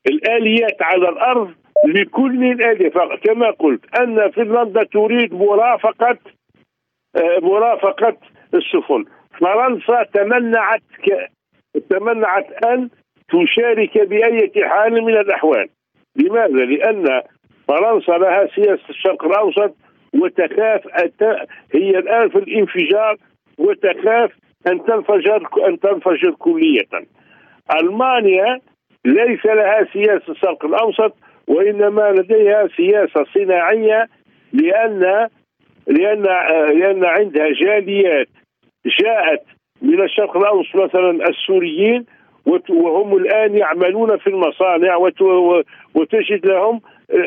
الآليات 0.08 0.82
على 0.82 1.10
الأرض 1.10 1.52
لكل 1.88 2.52
الاليه 2.52 2.90
كما 3.24 3.52
قلت 3.52 3.96
أن 3.96 4.32
فنلندا 4.32 4.84
تريد 4.84 5.34
مرافقة 5.34 6.18
آه، 7.16 7.40
مرافقة 7.42 8.18
السفن. 8.54 9.06
فرنسا 9.40 10.04
تمنعت 10.14 10.82
ك... 11.06 11.30
تمنعت 11.90 12.52
أن 12.66 12.90
تشارك 13.30 13.98
باي 13.98 14.52
حال 14.70 15.02
من 15.04 15.18
الأحوال 15.18 15.70
لماذا؟ 16.16 16.66
لأن 16.66 17.22
فرنسا 17.68 18.12
لها 18.12 18.48
سياسة 18.56 18.90
الشرق 18.90 19.26
الأوسط 19.26 19.76
وتخاف 20.14 20.88
هي 21.74 21.90
الآن 21.90 22.30
في 22.30 22.38
الانفجار 22.38 23.18
وتخاف 23.58 24.32
أن 24.68 24.86
تنفجر 24.86 25.48
أن 25.68 25.80
تنفجر 25.80 26.32
كلية. 26.32 26.90
ألمانيا 27.82 28.60
ليس 29.06 29.46
لها 29.46 29.88
سياسة 29.94 30.32
الشرق 30.32 30.66
الأوسط 30.66 31.16
وإنما 31.48 32.12
لديها 32.12 32.68
سياسة 32.78 33.26
صناعية 33.34 34.08
لأن 34.54 35.28
لأن 35.88 36.24
لأن 36.80 37.06
عندها 37.06 37.50
جاليات 37.52 38.28
جاءت 39.00 39.42
من 39.82 40.02
الشرق 40.02 40.38
الأوسط 40.38 40.76
مثلا 40.76 41.30
السوريين 41.30 42.06
وهم 42.70 43.18
الآن 43.18 43.58
يعملون 43.58 44.18
في 44.18 44.28
المصانع 44.28 44.96
وتجد 45.96 46.46
لهم 46.46 46.82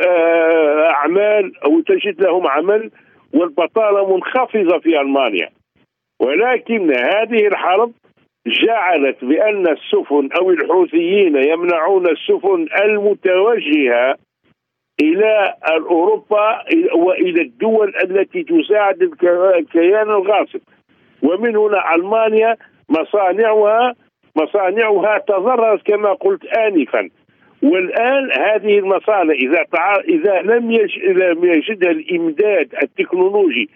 آه، 0.06 0.86
أعمال 0.86 1.52
أو 1.64 1.80
تجد 1.80 2.22
لهم 2.22 2.46
عمل 2.46 2.90
والبطالة 3.34 4.14
منخفضة 4.14 4.78
في 4.78 5.00
ألمانيا. 5.00 5.48
ولكن 6.20 6.90
هذه 6.90 7.46
الحرب 7.46 7.92
جعلت 8.46 9.24
بأن 9.24 9.68
السفن 9.68 10.28
أو 10.40 10.50
الحوثيين 10.50 11.36
يمنعون 11.36 12.06
السفن 12.08 12.66
المتوجهة 12.84 14.16
إلى 15.02 15.54
أوروبا 15.68 16.58
وإلى 16.94 17.42
الدول 17.42 17.92
التي 18.04 18.42
تساعد 18.42 19.02
الكيان 19.58 20.10
الغاصب. 20.10 20.60
ومن 21.24 21.56
هنا 21.56 21.94
ألمانيا 21.94 22.56
مصانعها 22.88 23.94
مصانعها 24.36 25.18
تضررت 25.18 25.82
كما 25.86 26.12
قلت 26.12 26.44
انفا. 26.44 27.08
والآن 27.62 28.32
هذه 28.32 28.78
المصانع 28.78 29.32
إذا 29.32 29.64
إذا 30.08 30.42
لم 30.42 30.72
لم 31.06 31.44
يجدها 31.44 31.90
الإمداد 31.90 32.74
التكنولوجي 32.82 33.70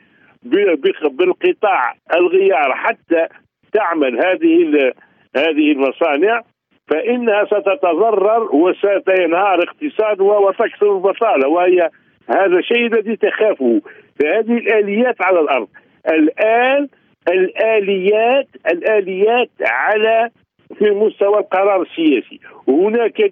بالقطاع 1.10 1.94
الغيار 2.14 2.74
حتى 2.74 3.26
تعمل 3.72 4.26
هذه 4.26 4.92
هذه 5.36 5.72
المصانع 5.72 6.42
فإنها 6.88 7.44
ستتضرر 7.44 8.56
وستنهار 8.56 9.62
اقتصادها 9.62 10.38
وتكثر 10.38 10.96
البطالة 10.96 11.48
وهي 11.48 11.90
هذا 12.28 12.58
الشيء 12.58 12.86
الذي 12.86 13.16
تخافه. 13.16 13.80
فهذه 14.20 14.58
الآليات 14.58 15.22
على 15.22 15.40
الأرض. 15.40 15.68
الآن 16.10 16.88
الاليات 17.28 18.48
الآليات 18.72 19.50
على 19.60 20.30
في 20.78 20.90
مستوى 20.90 21.38
القرار 21.38 21.82
السياسي. 21.82 22.40
وهناك 22.66 23.22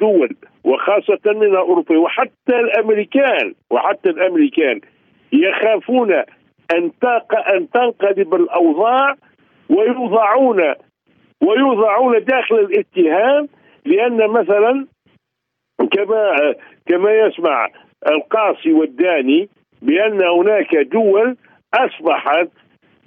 دول 0.00 0.36
وخاصة 0.64 1.20
من 1.26 1.56
أوروبا 1.56 1.98
وحتى 1.98 2.56
الأمريكان 2.60 3.54
وحتى 3.70 4.10
الأمريكان 4.10 4.80
يخافون 5.32 6.12
أن 6.74 6.90
أن 7.54 7.70
تنقلب 7.70 8.34
الأوضاع 8.34 9.14
ويوضعون 9.70 10.74
ويوضعون 11.42 12.24
داخل 12.24 12.54
الاتهام 12.58 13.48
لأن 13.86 14.30
مثلا 14.30 14.86
كما 15.92 16.54
كما 16.86 17.12
يسمع 17.12 17.68
القاصي 18.06 18.72
والداني 18.72 19.48
بأن 19.82 20.22
هناك 20.24 20.76
دول 20.76 21.36
أصبحت 21.74 22.48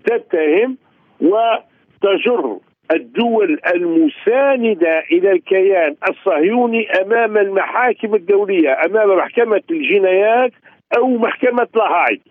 تتهم 0.06 0.78
وتجر 1.22 2.60
الدول 2.92 3.60
المساندة 3.76 5.00
إلى 5.12 5.32
الكيان 5.32 5.96
الصهيوني 6.10 6.92
أمام 6.92 7.38
المحاكم 7.38 8.16
الدولية 8.16 8.78
أمام 8.86 9.18
محكمة 9.18 9.62
الجنايات 9.72 10.52
أو 10.98 11.08
محكمة 11.18 11.68
لاهاي. 11.76 12.22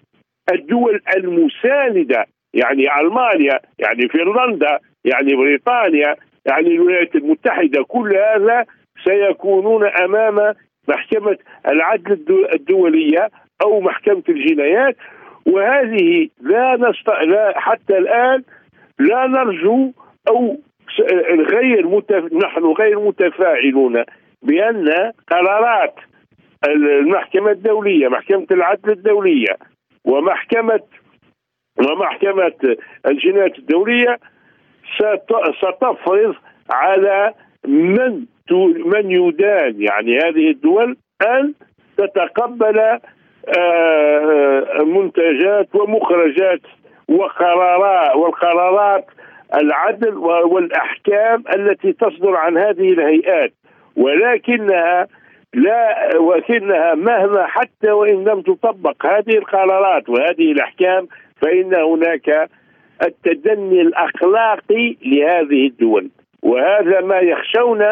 الدول 0.53 1.01
المساندة 1.17 2.27
يعني 2.55 3.01
ألمانيا 3.01 3.61
يعني 3.79 4.09
فنلندا 4.09 4.79
يعني 5.05 5.35
بريطانيا 5.35 6.17
يعني 6.47 6.69
الولايات 6.69 7.15
المتحدة 7.15 7.85
كل 7.89 8.17
هذا 8.17 8.65
سيكونون 9.05 9.87
أمام 9.87 10.55
محكمة 10.89 11.39
العدل 11.69 12.47
الدولية 12.55 13.31
أو 13.63 13.81
محكمة 13.81 14.23
الجنايات. 14.29 14.97
وهذه 15.46 16.28
لا, 16.40 16.76
نست... 16.76 17.09
لا 17.09 17.52
حتى 17.57 17.98
الآن 17.98 18.42
لا 18.98 19.26
نرجو 19.26 19.92
أو 20.28 20.59
غير 21.52 21.88
متف... 21.88 22.33
نحن 22.33 22.64
غير 22.64 23.00
متفاعلون 23.00 24.05
بأن 24.42 25.12
قرارات 25.31 25.94
المحكمة 26.68 27.50
الدولية 27.50 28.09
محكمة 28.09 28.46
العدل 28.50 28.90
الدولية 28.90 29.57
ومحكمه 30.05 30.81
ومحكمة 31.78 32.76
الجنايات 33.07 33.59
الدولية 33.59 34.18
ستفرض 35.61 36.35
على 36.70 37.35
من 37.66 38.26
من 38.85 39.11
يدان 39.11 39.83
يعني 39.83 40.18
هذه 40.18 40.50
الدول 40.50 40.96
أن 41.26 41.55
تتقبل 41.96 42.98
منتجات 44.85 45.74
ومخرجات 45.74 46.61
وقرارات 47.09 48.16
والقرارات 48.16 49.05
العدل 49.55 50.16
والأحكام 50.18 51.44
التي 51.57 51.92
تصدر 51.92 52.37
عن 52.37 52.59
هذه 52.59 52.92
الهيئات. 52.92 53.52
ولكنها 53.96 55.07
لا 55.55 56.16
ولكنها 56.18 56.94
مهما 56.94 57.46
حتى 57.46 57.90
وإن 57.90 58.24
لم 58.24 58.40
تطبق 58.40 59.07
هذه 59.07 59.38
القرارات 59.38 60.09
وهذه 60.09 60.52
الأحكام 60.52 61.09
فإن 61.42 61.74
هناك 61.74 62.48
التدني 63.02 63.81
الأخلاقي 63.81 64.96
لهذه 65.05 65.66
الدول. 65.66 66.11
وهذا 66.42 67.00
ما 67.00 67.18
يخشون 67.18 67.83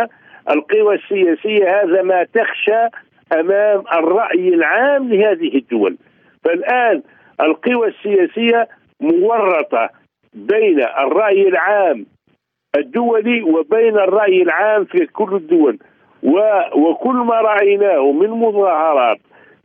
القوى 0.51 0.95
السياسية 0.95 1.83
هذا 1.83 2.03
ما 2.03 2.25
تخشى 2.25 2.87
أمام 3.33 3.85
الرأي 3.95 4.49
العام 4.49 5.09
لهذه 5.09 5.57
الدول. 5.57 5.97
فالآن 6.45 7.03
القوى 7.41 7.89
السياسية 7.89 8.69
مورطة 9.01 9.89
بين 10.35 10.81
الرأي 10.83 11.49
العام 11.49 12.07
الدولي 12.77 13.43
وبين 13.43 13.97
الرأي 13.99 14.43
العام 14.43 14.85
في 14.85 15.07
كل 15.07 15.35
الدول. 15.35 15.79
وكل 16.75 17.15
ما 17.17 17.41
رأيناه 17.41 18.13
من 18.13 18.31
مظاهرات 18.31 19.19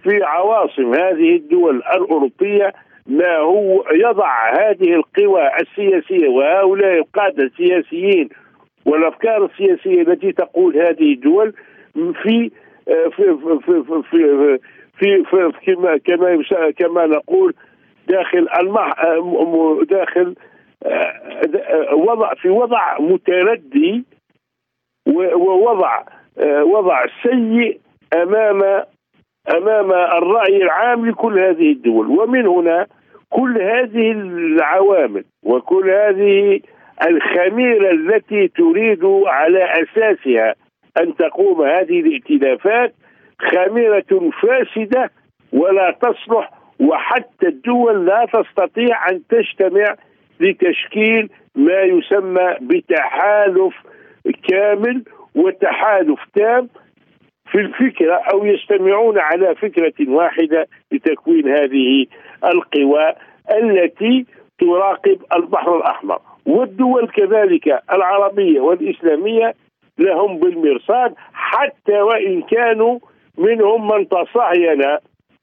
في 0.04 0.24
عواصم 0.24 0.94
هذه 0.94 1.36
الدول 1.36 1.76
الأوروبية 1.76 2.74
ما 3.08 3.38
هو 3.38 3.84
يضع 3.94 4.54
هذه 4.54 4.94
القوى 4.94 5.50
السياسية 5.62 6.28
وهؤلاء 6.28 6.98
القادة 6.98 7.44
السياسيين 7.44 8.30
والأفكار 8.86 9.46
السياسية 9.46 10.02
التي 10.02 10.32
تقول 10.32 10.78
هذه 10.78 11.14
الدول 11.14 11.54
في 12.24 12.52
في 12.86 13.10
في 13.10 13.60
في 13.64 14.04
في, 14.98 15.24
في, 15.24 15.24
في 15.24 15.52
كما 15.66 15.98
كما 15.98 16.72
كما 16.72 17.06
نقول 17.06 17.54
داخل 18.08 18.48
المح 18.60 18.94
داخل 19.90 20.36
وضع 21.94 22.34
في 22.34 22.50
وضع 22.50 23.00
متردي 23.00 24.04
ووضع 25.08 26.04
وضع 26.62 27.06
سيء 27.24 27.80
أمام 28.14 28.84
أمام 29.58 29.92
الرأي 29.92 30.64
العام 30.64 31.06
لكل 31.06 31.40
هذه 31.40 31.72
الدول. 31.72 32.08
ومن 32.08 32.48
هنا 32.48 32.88
كل 33.30 33.62
هذه 33.62 34.12
العوامل 34.12 35.24
وكل 35.44 35.90
هذه 35.90 36.60
الخميرة 37.08 37.92
التي 37.92 38.48
تريد 38.48 39.06
على 39.26 39.64
أساسها 39.64 40.56
أن 41.02 41.16
تقوم 41.16 41.62
هذه 41.62 42.00
الائتلافات 42.00 42.94
خميرة 43.40 44.32
فاسدة 44.42 45.12
ولا 45.54 45.92
تصلح 46.02 46.52
وحتى 46.80 47.48
الدول 47.48 48.06
لا 48.06 48.26
تستطيع 48.34 49.10
أن 49.10 49.22
تجتمع 49.30 49.96
لتشكيل 50.40 51.30
ما 51.56 51.82
يسمى 51.82 52.56
بتحالف 52.62 53.74
كامل 54.50 55.04
وتحالف 55.36 56.20
تام 56.36 56.70
في 57.52 57.58
الفكرة 57.58 58.14
أو 58.14 58.46
يجتمعون 58.46 59.20
على 59.20 59.56
فكرة 59.56 59.94
واحدة 60.10 60.68
لتكوين 60.92 61.48
هذه 61.50 62.06
القوى 62.44 63.14
التي 63.54 64.26
تراقب 64.60 65.18
البحر 65.36 65.78
الأحمر. 65.78 66.20
والدول 66.46 67.08
كذلك 67.08 67.80
العربية 67.92 68.60
والإسلامية 68.62 69.54
لهم 70.00 70.40
بالمرصاد 70.40 71.14
حتى 71.34 72.02
وإن 72.02 72.42
كانوا 72.42 73.00
منهم 73.38 73.88
من 73.88 74.10
تصهين 74.10 74.82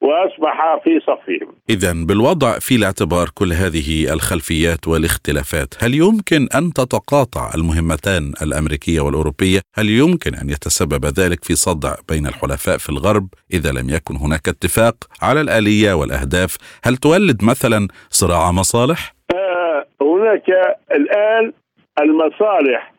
وأصبح 0.01 0.79
في 0.83 0.99
صفهم. 0.99 1.55
اذا 1.69 1.93
بالوضع 2.07 2.59
في 2.59 2.75
الاعتبار 2.75 3.29
كل 3.35 3.53
هذه 3.53 4.13
الخلفيات 4.13 4.87
والاختلافات، 4.87 5.73
هل 5.83 5.93
يمكن 5.93 6.47
أن 6.55 6.73
تتقاطع 6.73 7.51
المهمتان 7.55 8.33
الأمريكية 8.41 9.01
والأوروبية؟ 9.01 9.59
هل 9.75 9.89
يمكن 9.89 10.35
أن 10.35 10.49
يتسبب 10.49 11.05
ذلك 11.05 11.43
في 11.43 11.55
صدع 11.55 11.93
بين 12.09 12.27
الحلفاء 12.27 12.77
في 12.77 12.89
الغرب 12.89 13.27
إذا 13.53 13.71
لم 13.71 13.89
يكن 13.89 14.15
هناك 14.15 14.47
اتفاق 14.47 14.95
على 15.21 15.41
الآلية 15.41 15.93
والأهداف؟ 15.93 16.57
هل 16.83 16.97
تولد 16.97 17.43
مثلا 17.43 17.87
صراع 18.09 18.51
مصالح؟ 18.51 19.13
آه 19.33 19.85
هناك 20.01 20.49
الآن 20.91 21.53
المصالح 22.01 22.92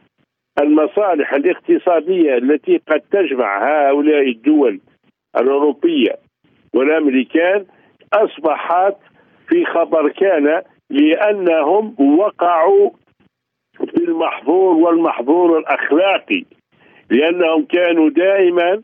المصالح 0.61 1.35
الاقتصادية 1.35 2.37
التي 2.37 2.81
قد 2.89 3.01
تجمع 3.01 3.59
هؤلاء 3.89 4.29
الدول 4.29 4.81
الأوروبية 5.37 6.17
والأمريكان 6.75 7.65
أصبحت 8.13 8.97
في 9.49 9.65
خبر 9.65 10.09
كان 10.09 10.63
لأنهم 10.91 11.95
وقعوا 12.19 12.91
في 13.79 14.05
المحظور 14.05 14.77
والمحظور 14.77 15.59
الأخلاقي 15.59 16.45
لأنهم 17.11 17.65
كانوا 17.65 18.11
دائما 18.11 18.83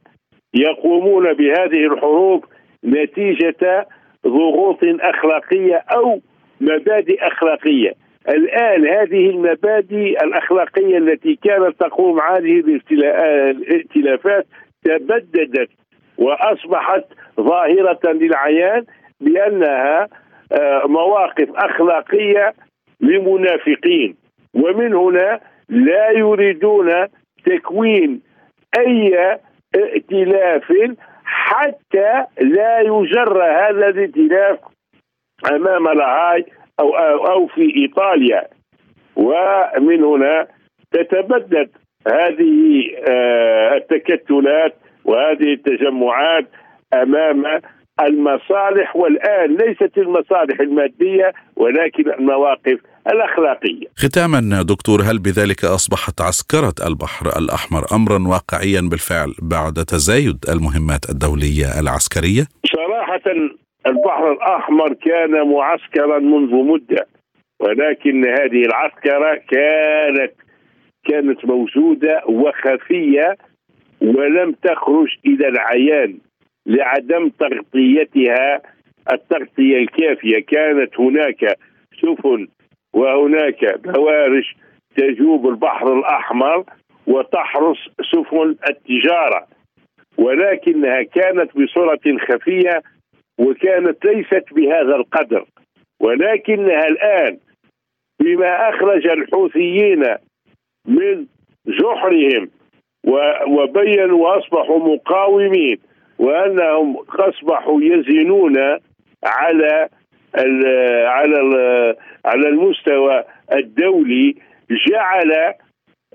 يقومون 0.54 1.32
بهذه 1.32 1.86
الحروب 1.86 2.44
نتيجة 2.84 3.86
ضغوط 4.26 4.78
أخلاقية 4.82 5.76
أو 5.76 6.20
مبادئ 6.60 7.26
أخلاقية. 7.26 7.94
الآن 8.28 8.86
هذه 8.86 9.30
المبادئ 9.30 10.24
الأخلاقية 10.24 10.98
التي 10.98 11.38
كانت 11.44 11.80
تقوم 11.80 12.20
هذه 12.20 12.80
الائتلافات 12.90 14.46
تبددت 14.84 15.68
وأصبحت 16.18 17.04
ظاهرة 17.40 18.12
للعيان 18.12 18.84
بأنها 19.20 20.08
آه، 20.52 20.86
مواقف 20.86 21.48
أخلاقية 21.50 22.54
لمنافقين. 23.00 24.16
ومن 24.54 24.94
هنا 24.94 25.40
لا 25.68 26.10
يريدون 26.10 27.06
تكوين 27.46 28.20
أي 28.78 29.38
ائتلاف 29.74 30.72
حتى 31.24 32.24
لا 32.40 32.80
يجر 32.80 33.42
هذا 33.42 33.88
الائتلاف 33.88 34.58
أمام 35.52 35.88
أو 36.80 36.96
أو 37.26 37.46
في 37.46 37.76
إيطاليا 37.76 38.48
ومن 39.16 40.04
هنا 40.04 40.46
تتبدد 40.92 41.70
هذه 42.06 42.82
آه، 43.08 43.76
التكتلات 43.76 44.76
وهذه 45.04 45.52
التجمعات 45.52 46.48
أمام 46.94 47.60
المصالح 48.00 48.96
والآن 48.96 49.56
ليست 49.56 49.98
المصالح 49.98 50.60
المادية 50.60 51.32
ولكن 51.56 52.10
المواقف 52.18 52.78
الأخلاقية. 53.06 53.86
ختاما 53.96 54.62
دكتور 54.62 55.00
هل 55.00 55.18
بذلك 55.18 55.64
أصبحت 55.64 56.20
عسكرة 56.20 56.74
البحر 56.86 57.26
الأحمر 57.38 57.84
أمرا 57.92 58.28
واقعيا 58.28 58.80
بالفعل 58.90 59.32
بعد 59.42 59.74
تزايد 59.74 60.38
المهمات 60.48 61.10
الدولية 61.10 61.80
العسكرية؟ 61.80 62.44
صراحة 62.66 63.26
البحر 63.90 64.32
الأحمر 64.32 64.92
كان 64.92 65.48
معسكرا 65.48 66.18
منذ 66.18 66.54
مدة 66.54 67.06
ولكن 67.60 68.24
هذه 68.26 68.62
العسكرة 68.62 69.34
كانت 69.34 70.32
كانت 71.04 71.44
موجودة 71.44 72.22
وخفية 72.26 73.36
ولم 74.00 74.52
تخرج 74.52 75.08
إلى 75.26 75.48
العيان 75.48 76.18
لعدم 76.66 77.28
تغطيتها 77.28 78.62
التغطية 79.12 79.76
الكافية. 79.76 80.38
كانت 80.38 81.00
هناك 81.00 81.56
سفن 82.02 82.48
وهناك 82.94 83.80
بوارج 83.80 84.44
تجوب 84.96 85.48
البحر 85.48 85.98
الأحمر 85.98 86.64
وتحرس 87.06 87.78
سفن 88.12 88.56
التجارة 88.68 89.46
ولكنها 90.18 91.02
كانت 91.02 91.50
بصورة 91.58 92.00
خفية 92.28 92.82
وكانت 93.40 94.04
ليست 94.04 94.44
بهذا 94.54 94.96
القدر. 94.96 95.44
ولكنها 96.00 96.86
الآن 96.88 97.38
بما 98.20 98.68
أخرج 98.68 99.06
الحوثيين 99.06 100.04
من 100.86 101.26
جحرهم 101.66 102.50
وبينوا 103.48 104.18
وأصبحوا 104.18 104.94
مقاومين 104.94 105.78
وأنهم 106.18 106.96
أصبحوا 107.18 107.80
يزنون 107.82 108.58
على 109.24 109.88
على 111.06 111.96
على 112.24 112.48
المستوى 112.48 113.24
الدولي 113.52 114.34
جعل 114.70 115.54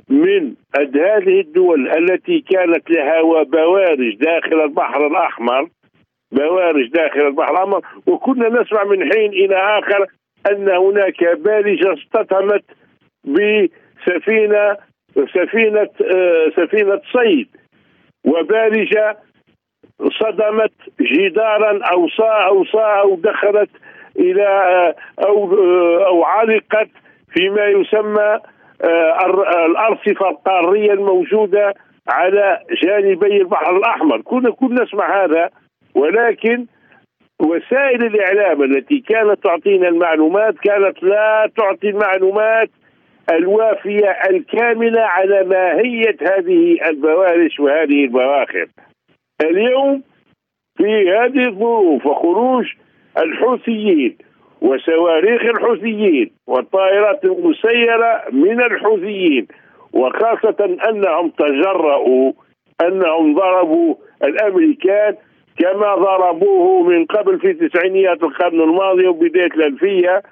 من 0.09 0.53
هذه 0.95 1.39
الدول 1.39 1.87
التي 1.87 2.39
كانت 2.39 2.89
لها 2.89 3.43
بوارج 3.43 4.15
داخل 4.15 4.61
البحر 4.63 5.07
الأحمر 5.07 5.69
بوارج 6.35 6.89
داخل 6.89 7.27
البحر 7.27 7.51
الأحمر 7.51 7.81
وكنا 8.07 8.49
نسمع 8.49 8.83
من 8.83 9.13
حين 9.13 9.33
إلى 9.33 9.55
آخر 9.55 10.05
أن 10.51 10.69
هناك 10.69 11.23
بالجه 11.23 11.93
اصطدمت 11.93 12.63
بسفينة 13.23 14.77
سفينة 15.15 15.89
آه، 16.15 16.49
سفينة 16.55 17.01
صيد 17.13 17.47
وبارجة 18.25 19.17
صدمت 20.21 20.73
جدارا 21.01 21.79
أو 21.93 22.09
صا 22.09 22.45
أو 22.47 22.65
صا 22.65 22.99
أو 22.99 23.15
دخلت 23.15 23.69
إلى 24.19 24.47
آه، 24.47 24.95
أو 25.25 25.53
آه، 25.53 26.07
أو 26.07 26.23
علقت 26.23 26.89
فيما 27.33 27.65
يسمى 27.65 28.39
الأرصفة 29.65 30.29
القاريه 30.29 30.93
الموجودة 30.93 31.73
على 32.07 32.59
جانبي 32.83 33.37
البحر 33.37 33.77
الأحمر. 33.77 34.21
كنا 34.21 34.51
كنا 34.51 34.83
نسمع 34.83 35.23
هذا 35.23 35.49
ولكن 35.95 36.65
وسائل 37.41 38.05
الإعلام 38.05 38.63
التي 38.63 38.99
كانت 38.99 39.43
تعطينا 39.43 39.87
المعلومات 39.87 40.55
كانت 40.63 41.03
لا 41.03 41.49
تعطي 41.57 41.89
المعلومات 41.89 42.69
الوافية 43.31 44.09
الكاملة 44.29 45.01
على 45.01 45.43
ماهية 45.43 46.17
هذه 46.21 46.77
البوارش 46.89 47.59
وهذه 47.59 48.03
البواخر. 48.03 48.67
اليوم 49.41 50.03
في 50.77 51.09
هذه 51.09 51.47
الظروف 51.47 52.05
وخروج 52.05 52.65
الحوثيين 53.17 54.17
وصواريخ 54.61 55.41
الحوثيين 55.41 56.31
والطائرات 56.47 57.25
المسيرة 57.25 58.23
من 58.31 58.61
الحوثيين 58.61 59.47
وخاصة 59.93 60.77
أنهم 60.89 61.29
تجرؤوا 61.29 62.31
أنهم 62.81 63.35
ضربوا 63.35 63.95
الأمريكان 64.23 65.15
كما 65.57 65.95
ضربوه 65.95 66.83
من 66.83 67.05
قبل 67.05 67.39
في 67.39 67.53
تسعينيات 67.53 68.23
القرن 68.23 68.61
الماضي 68.61 69.07
وبداية 69.07 69.45
الألفية 69.45 70.23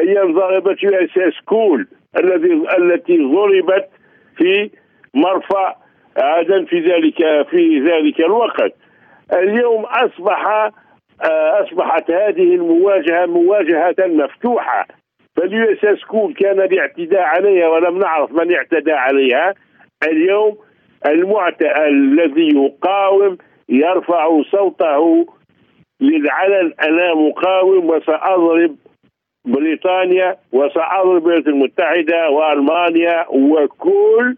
أيام 0.00 0.34
ضربت 0.34 0.82
USS 0.82 1.40
Cole 1.44 1.86
الذي 2.18 2.62
التي 2.78 3.18
ضربت 3.18 3.88
في 4.36 4.70
مرفأ 5.14 5.76
عدن 6.16 6.64
في 6.64 6.80
ذلك 6.80 7.48
في 7.50 7.80
ذلك 7.80 8.20
الوقت. 8.20 8.72
اليوم 9.32 9.84
أصبح 9.84 10.46
آه، 11.24 11.62
أصبحت 11.62 12.10
هذه 12.10 12.54
المواجهة 12.54 13.26
مواجهة 13.26 13.94
مفتوحة. 13.98 14.86
فال 15.36 15.72
USS 15.72 16.04
Cole 16.04 16.34
كان 16.34 16.60
الاعتداء 16.60 17.20
عليها 17.20 17.68
ولم 17.68 17.98
نعرف 17.98 18.32
من 18.32 18.54
اعتدى 18.54 18.92
عليها. 18.92 19.54
اليوم 20.04 20.58
المعتدى 21.06 21.88
الذي 21.88 22.48
يقاوم 22.54 23.38
يرفع 23.68 24.42
صوته 24.42 25.26
للعلن 26.00 26.72
أنا 26.82 27.14
مقاوم 27.14 27.90
وسأضرب 27.90 28.76
بريطانيا 29.44 30.36
وسأضرب 30.52 31.26
الولايات 31.26 31.46
المتحدة 31.46 32.30
وألمانيا 32.30 33.26
وكل 33.28 34.36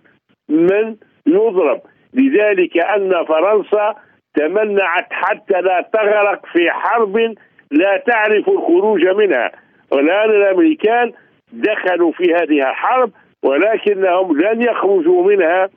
من 0.49 0.97
يضرب. 1.27 1.81
لذلك 2.15 2.79
أن 2.79 3.25
فرنسا 3.25 3.95
تمنعت 4.35 5.07
حتى 5.11 5.61
لا 5.61 5.89
تغرق 5.93 6.47
في 6.47 6.71
حرب 6.71 7.35
لا 7.71 7.97
تعرف 8.07 8.49
الخروج 8.49 9.07
منها. 9.07 9.53
والان 9.93 10.31
الأمريكان 10.31 11.13
دخلوا 11.53 12.13
في 12.13 12.35
هذه 12.35 12.71
الحرب 12.71 13.11
ولكنهم 13.45 14.41
لن 14.41 14.63
يخرجوا 14.63 15.25
منها 15.25 15.69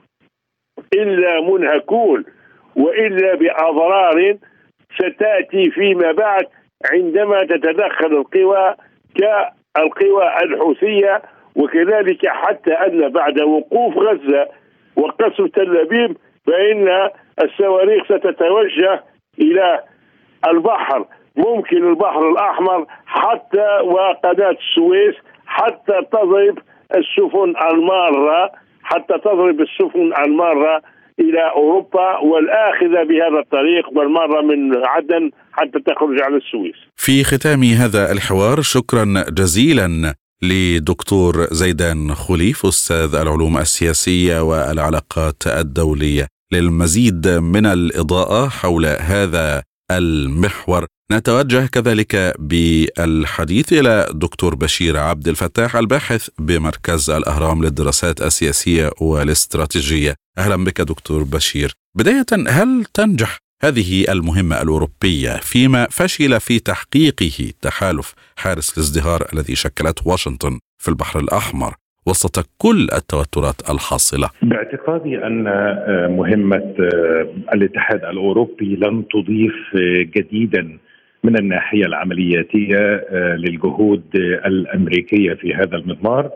إلا 0.93 1.41
منهكون. 1.41 2.25
وإلا 2.75 3.36
بأضرار 3.36 4.38
ستأتي 4.95 5.71
فيما 5.71 6.12
بعد 6.12 6.45
عندما 6.91 7.43
تتدخل 7.43 8.13
القوى 8.13 8.75
كالقوى 9.15 10.33
الحوثية 10.43 11.21
وكذلك 11.55 12.27
حتى 12.27 12.73
أن 12.73 13.09
بعد 13.09 13.41
وقوف 13.41 13.97
غزة 13.97 14.47
وقصف 14.95 15.51
تل 15.53 15.77
أبيب 15.77 16.17
فإن 16.47 17.09
الصواريخ 17.43 18.03
ستتوجه 18.05 19.03
إلى 19.39 19.79
البحر 20.49 21.05
ممكن 21.36 21.89
البحر 21.89 22.29
الأحمر 22.29 22.86
حتى 23.05 23.79
وقناة 23.83 24.49
السويس 24.49 25.15
حتى 25.45 26.01
تضرب 26.12 26.59
السفن 26.95 27.53
المارة 27.71 28.51
حتى 28.83 29.17
تضرب 29.17 29.62
السفن 29.62 30.13
المارة 30.25 30.81
إلى 31.19 31.52
أوروبا 31.56 32.17
والآخذة 32.17 33.04
بهذا 33.10 33.39
الطريق 33.43 33.97
والمرة 33.97 34.41
من 34.41 34.86
عدن 34.86 35.32
حتى 35.52 35.80
تخرج 35.80 36.21
على 36.21 36.38
السويس. 36.38 36.76
في 36.95 37.23
ختام 37.23 37.63
هذا 37.63 38.12
الحوار 38.12 38.62
شكرا 38.62 39.06
جزيلا 39.30 40.13
لدكتور 40.43 41.47
زيدان 41.52 42.13
خليف 42.13 42.65
أستاذ 42.65 43.15
العلوم 43.15 43.58
السياسية 43.58 44.41
والعلاقات 44.41 45.47
الدولية 45.47 46.28
للمزيد 46.54 47.28
من 47.28 47.65
الإضاءة 47.65 48.49
حول 48.49 48.86
هذا 48.86 49.63
المحور 49.91 50.86
نتوجه 51.13 51.67
كذلك 51.67 52.34
بالحديث 52.39 53.73
إلى 53.73 54.08
دكتور 54.13 54.56
بشير 54.56 54.97
عبد 54.97 55.28
الفتاح 55.28 55.76
الباحث 55.76 56.30
بمركز 56.39 57.10
الأهرام 57.10 57.63
للدراسات 57.63 58.21
السياسية 58.21 58.89
والاستراتيجية. 59.02 60.15
أهلا 60.38 60.63
بك 60.63 60.82
دكتور 60.82 61.23
بشير. 61.23 61.71
بداية 61.95 62.26
هل 62.47 62.86
تنجح 62.93 63.38
هذه 63.63 64.12
المهمة 64.12 64.62
الأوروبية 64.62 65.30
فيما 65.41 65.88
فشل 65.91 66.39
في 66.39 66.60
تحقيقه 66.60 67.52
تحالف 67.62 68.13
حارس 68.36 68.78
الازدهار 68.78 69.28
الذي 69.34 69.56
شكلته 69.56 70.08
واشنطن 70.08 70.60
في 70.78 70.88
البحر 70.88 71.19
الأحمر 71.19 71.73
وسط 72.08 72.49
كل 72.58 72.88
التوترات 72.93 73.69
الحاصلة؟ 73.69 74.30
باعتقادي 74.41 75.17
أن 75.17 75.43
مهمة 76.17 76.76
الاتحاد 77.54 78.04
الأوروبي 78.04 78.76
لن 78.76 79.04
تضيف 79.13 79.54
جديدا 80.15 80.78
من 81.23 81.39
الناحية 81.39 81.86
العملياتية 81.86 83.05
آه، 83.09 83.36
للجهود 83.36 84.03
الأمريكية 84.45 85.33
في 85.33 85.53
هذا 85.53 85.77
المضمار 85.77 86.31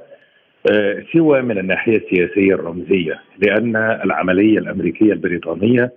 آه، 0.71 1.03
سوى 1.13 1.41
من 1.41 1.57
الناحية 1.57 1.97
السياسية 1.97 2.53
الرمزية 2.53 3.19
لأن 3.39 3.75
العملية 3.75 4.57
الأمريكية 4.59 5.13
البريطانية 5.13 5.91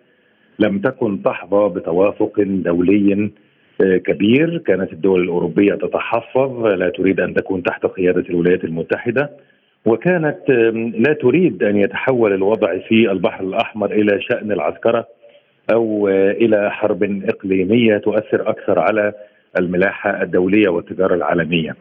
لم 0.59 0.79
تكن 0.79 1.23
تحظى 1.23 1.69
بتوافق 1.75 2.33
دولي 2.39 3.31
آه، 3.83 3.97
كبير. 3.97 4.59
كانت 4.59 4.93
الدول 4.93 5.23
الأوروبية 5.23 5.75
تتحفظ 5.75 6.67
لا 6.67 6.89
تريد 6.89 7.21
أن 7.21 7.35
تكون 7.35 7.63
تحت 7.63 7.87
قيادة 7.87 8.25
الولايات 8.31 8.65
المتحدة 8.65 9.31
وكانت 9.87 10.39
لا 10.95 11.13
تريد 11.13 11.63
أن 11.63 11.77
يتحول 11.77 12.33
الوضع 12.33 12.79
في 12.79 13.11
البحر 13.13 13.45
الأحمر 13.45 13.93
إلى 13.93 14.21
شأن 14.23 14.53
العسكرة. 14.53 15.07
أو 15.73 16.09
إلى 16.09 16.71
حرب 16.71 17.23
إقليمية 17.29 17.97
تؤثر 17.97 18.51
أكثر 18.51 18.79
على 18.79 19.13
الملاحة 19.59 20.23
الدولية 20.23 20.69
والتجارة 20.69 21.15
العالمية. 21.15 21.77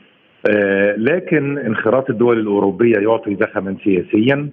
آه، 0.47 0.95
لكن 0.97 1.57
انخراط 1.57 2.09
الدول 2.09 2.39
الأوروبية 2.39 2.97
يعطي 2.97 3.35
زخما 3.35 3.75
سياسيا 3.83 4.49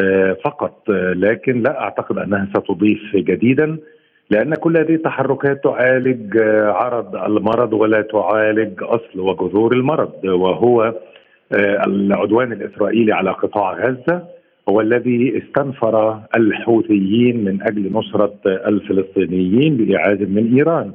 آه، 0.00 0.36
فقط 0.44 0.82
لكن 1.14 1.62
لا 1.62 1.80
أعتقد 1.80 2.18
أنها 2.18 2.48
ستضيف 2.56 3.16
جديدا 3.16 3.76
لأن 4.30 4.54
كل 4.54 4.76
هذه 4.76 4.94
التحركات 4.94 5.64
تعالج 5.64 6.36
آه، 6.36 6.70
عرض 6.72 7.16
المرض 7.16 7.72
ولا 7.72 8.02
تعالج 8.02 8.82
أصل 8.82 9.20
وجذور 9.20 9.72
المرض 9.72 10.24
وهو 10.24 10.94
العدوان 11.86 12.52
الإسرائيلي 12.52 13.12
على 13.12 13.30
قطاع 13.30 13.72
غزة 13.72 14.22
هو 14.68 14.80
الذي 14.80 15.42
استنفر 15.42 16.20
الحوثيين 16.36 17.44
من 17.44 17.62
أجل 17.62 17.92
نصرة 17.92 18.38
الفلسطينيين 18.46 19.76
بإعادة 19.76 20.26
من 20.26 20.54
إيران. 20.56 20.92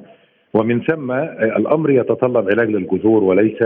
ومن 0.53 0.81
ثم 0.81 1.11
الأمر 1.57 1.89
يتطلب 1.91 2.49
علاج 2.49 2.69
للجذور 2.69 3.23
وليس 3.23 3.63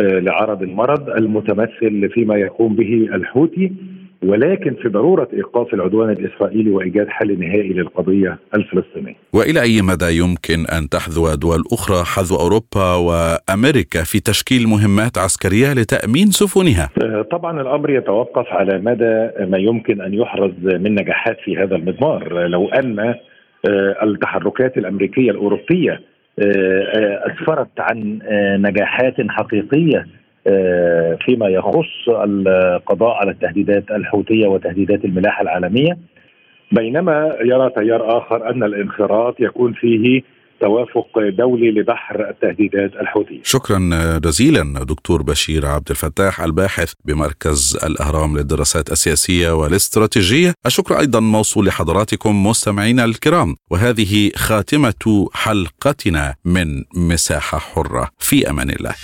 لعرض 0.00 0.62
المرض 0.62 1.10
المتمثل 1.10 2.08
فيما 2.08 2.36
يقوم 2.36 2.74
به 2.74 3.08
الحوثي. 3.14 3.72
ولكن 4.22 4.74
في 4.82 4.88
ضرورة 4.88 5.28
إيقاف 5.32 5.74
العدوان 5.74 6.10
الإسرائيلي 6.10 6.70
وإيجاد 6.70 7.08
حل 7.08 7.40
نهائي 7.40 7.72
للقضية 7.72 8.38
الفلسطينية. 8.54 9.14
وإلى 9.32 9.60
أي 9.60 9.82
مدى 9.82 10.18
يمكن 10.18 10.66
أن 10.66 10.88
تحذو 10.88 11.34
دول 11.34 11.62
أخرى 11.72 12.04
حذو 12.04 12.36
أوروبا 12.36 12.94
وأمريكا 12.94 14.02
في 14.04 14.20
تشكيل 14.20 14.68
مهمات 14.68 15.18
عسكرية 15.18 15.72
لتأمين 15.72 16.26
سفنها؟ 16.26 16.90
آه، 17.02 17.22
طبعا 17.22 17.60
الأمر 17.60 17.90
يتوقف 17.90 18.46
على 18.48 18.78
مدى 18.78 19.46
ما 19.46 19.58
يمكن 19.58 20.00
أن 20.00 20.14
يحرز 20.14 20.52
من 20.64 20.94
نجاحات 20.94 21.36
في 21.44 21.56
هذا 21.56 21.76
المضمار، 21.76 22.48
لو 22.48 22.68
أن 22.68 22.98
آه، 22.98 23.96
التحركات 24.02 24.78
الأمريكية 24.78 25.30
الأوروبية 25.30 26.00
آه، 26.38 27.22
أسفرت 27.26 27.80
عن 27.80 28.18
نجاحات 28.58 29.14
حقيقية 29.28 30.06
فيما 31.24 31.48
يخص 31.48 32.08
القضاء 32.08 33.14
على 33.14 33.30
التهديدات 33.30 33.90
الحوثية 33.90 34.46
وتهديدات 34.46 35.04
الملاحه 35.04 35.42
العالمية 35.42 35.98
بينما 36.72 37.36
يرى 37.44 37.70
تيار 37.70 38.18
آخر 38.18 38.50
أن 38.50 38.62
الانخراط 38.62 39.36
يكون 39.40 39.72
فيه 39.72 40.22
توافق 40.60 41.08
دولي 41.38 41.70
لبحر 41.70 42.28
التهديدات 42.30 42.92
الحوثية. 43.00 43.40
شكرا 43.42 43.78
جزيلا 44.18 44.84
دكتور 44.84 45.22
بشير 45.22 45.66
عبد 45.66 45.90
الفتاح 45.90 46.40
الباحث 46.40 46.92
بمركز 47.04 47.78
الأهرام 47.84 48.38
للدراسات 48.38 48.92
السياسية 48.92 49.50
والاستراتيجية، 49.50 50.54
الشكر 50.66 51.00
أيضا 51.00 51.20
موصول 51.20 51.66
لحضراتكم 51.66 52.46
مستمعينا 52.46 53.04
الكرام، 53.04 53.56
وهذه 53.70 54.30
خاتمة 54.36 55.28
حلقتنا 55.34 56.34
من 56.44 56.84
مساحة 56.96 57.58
حرة 57.58 58.08
في 58.18 58.50
أمان 58.50 58.70
الله. 58.70 58.94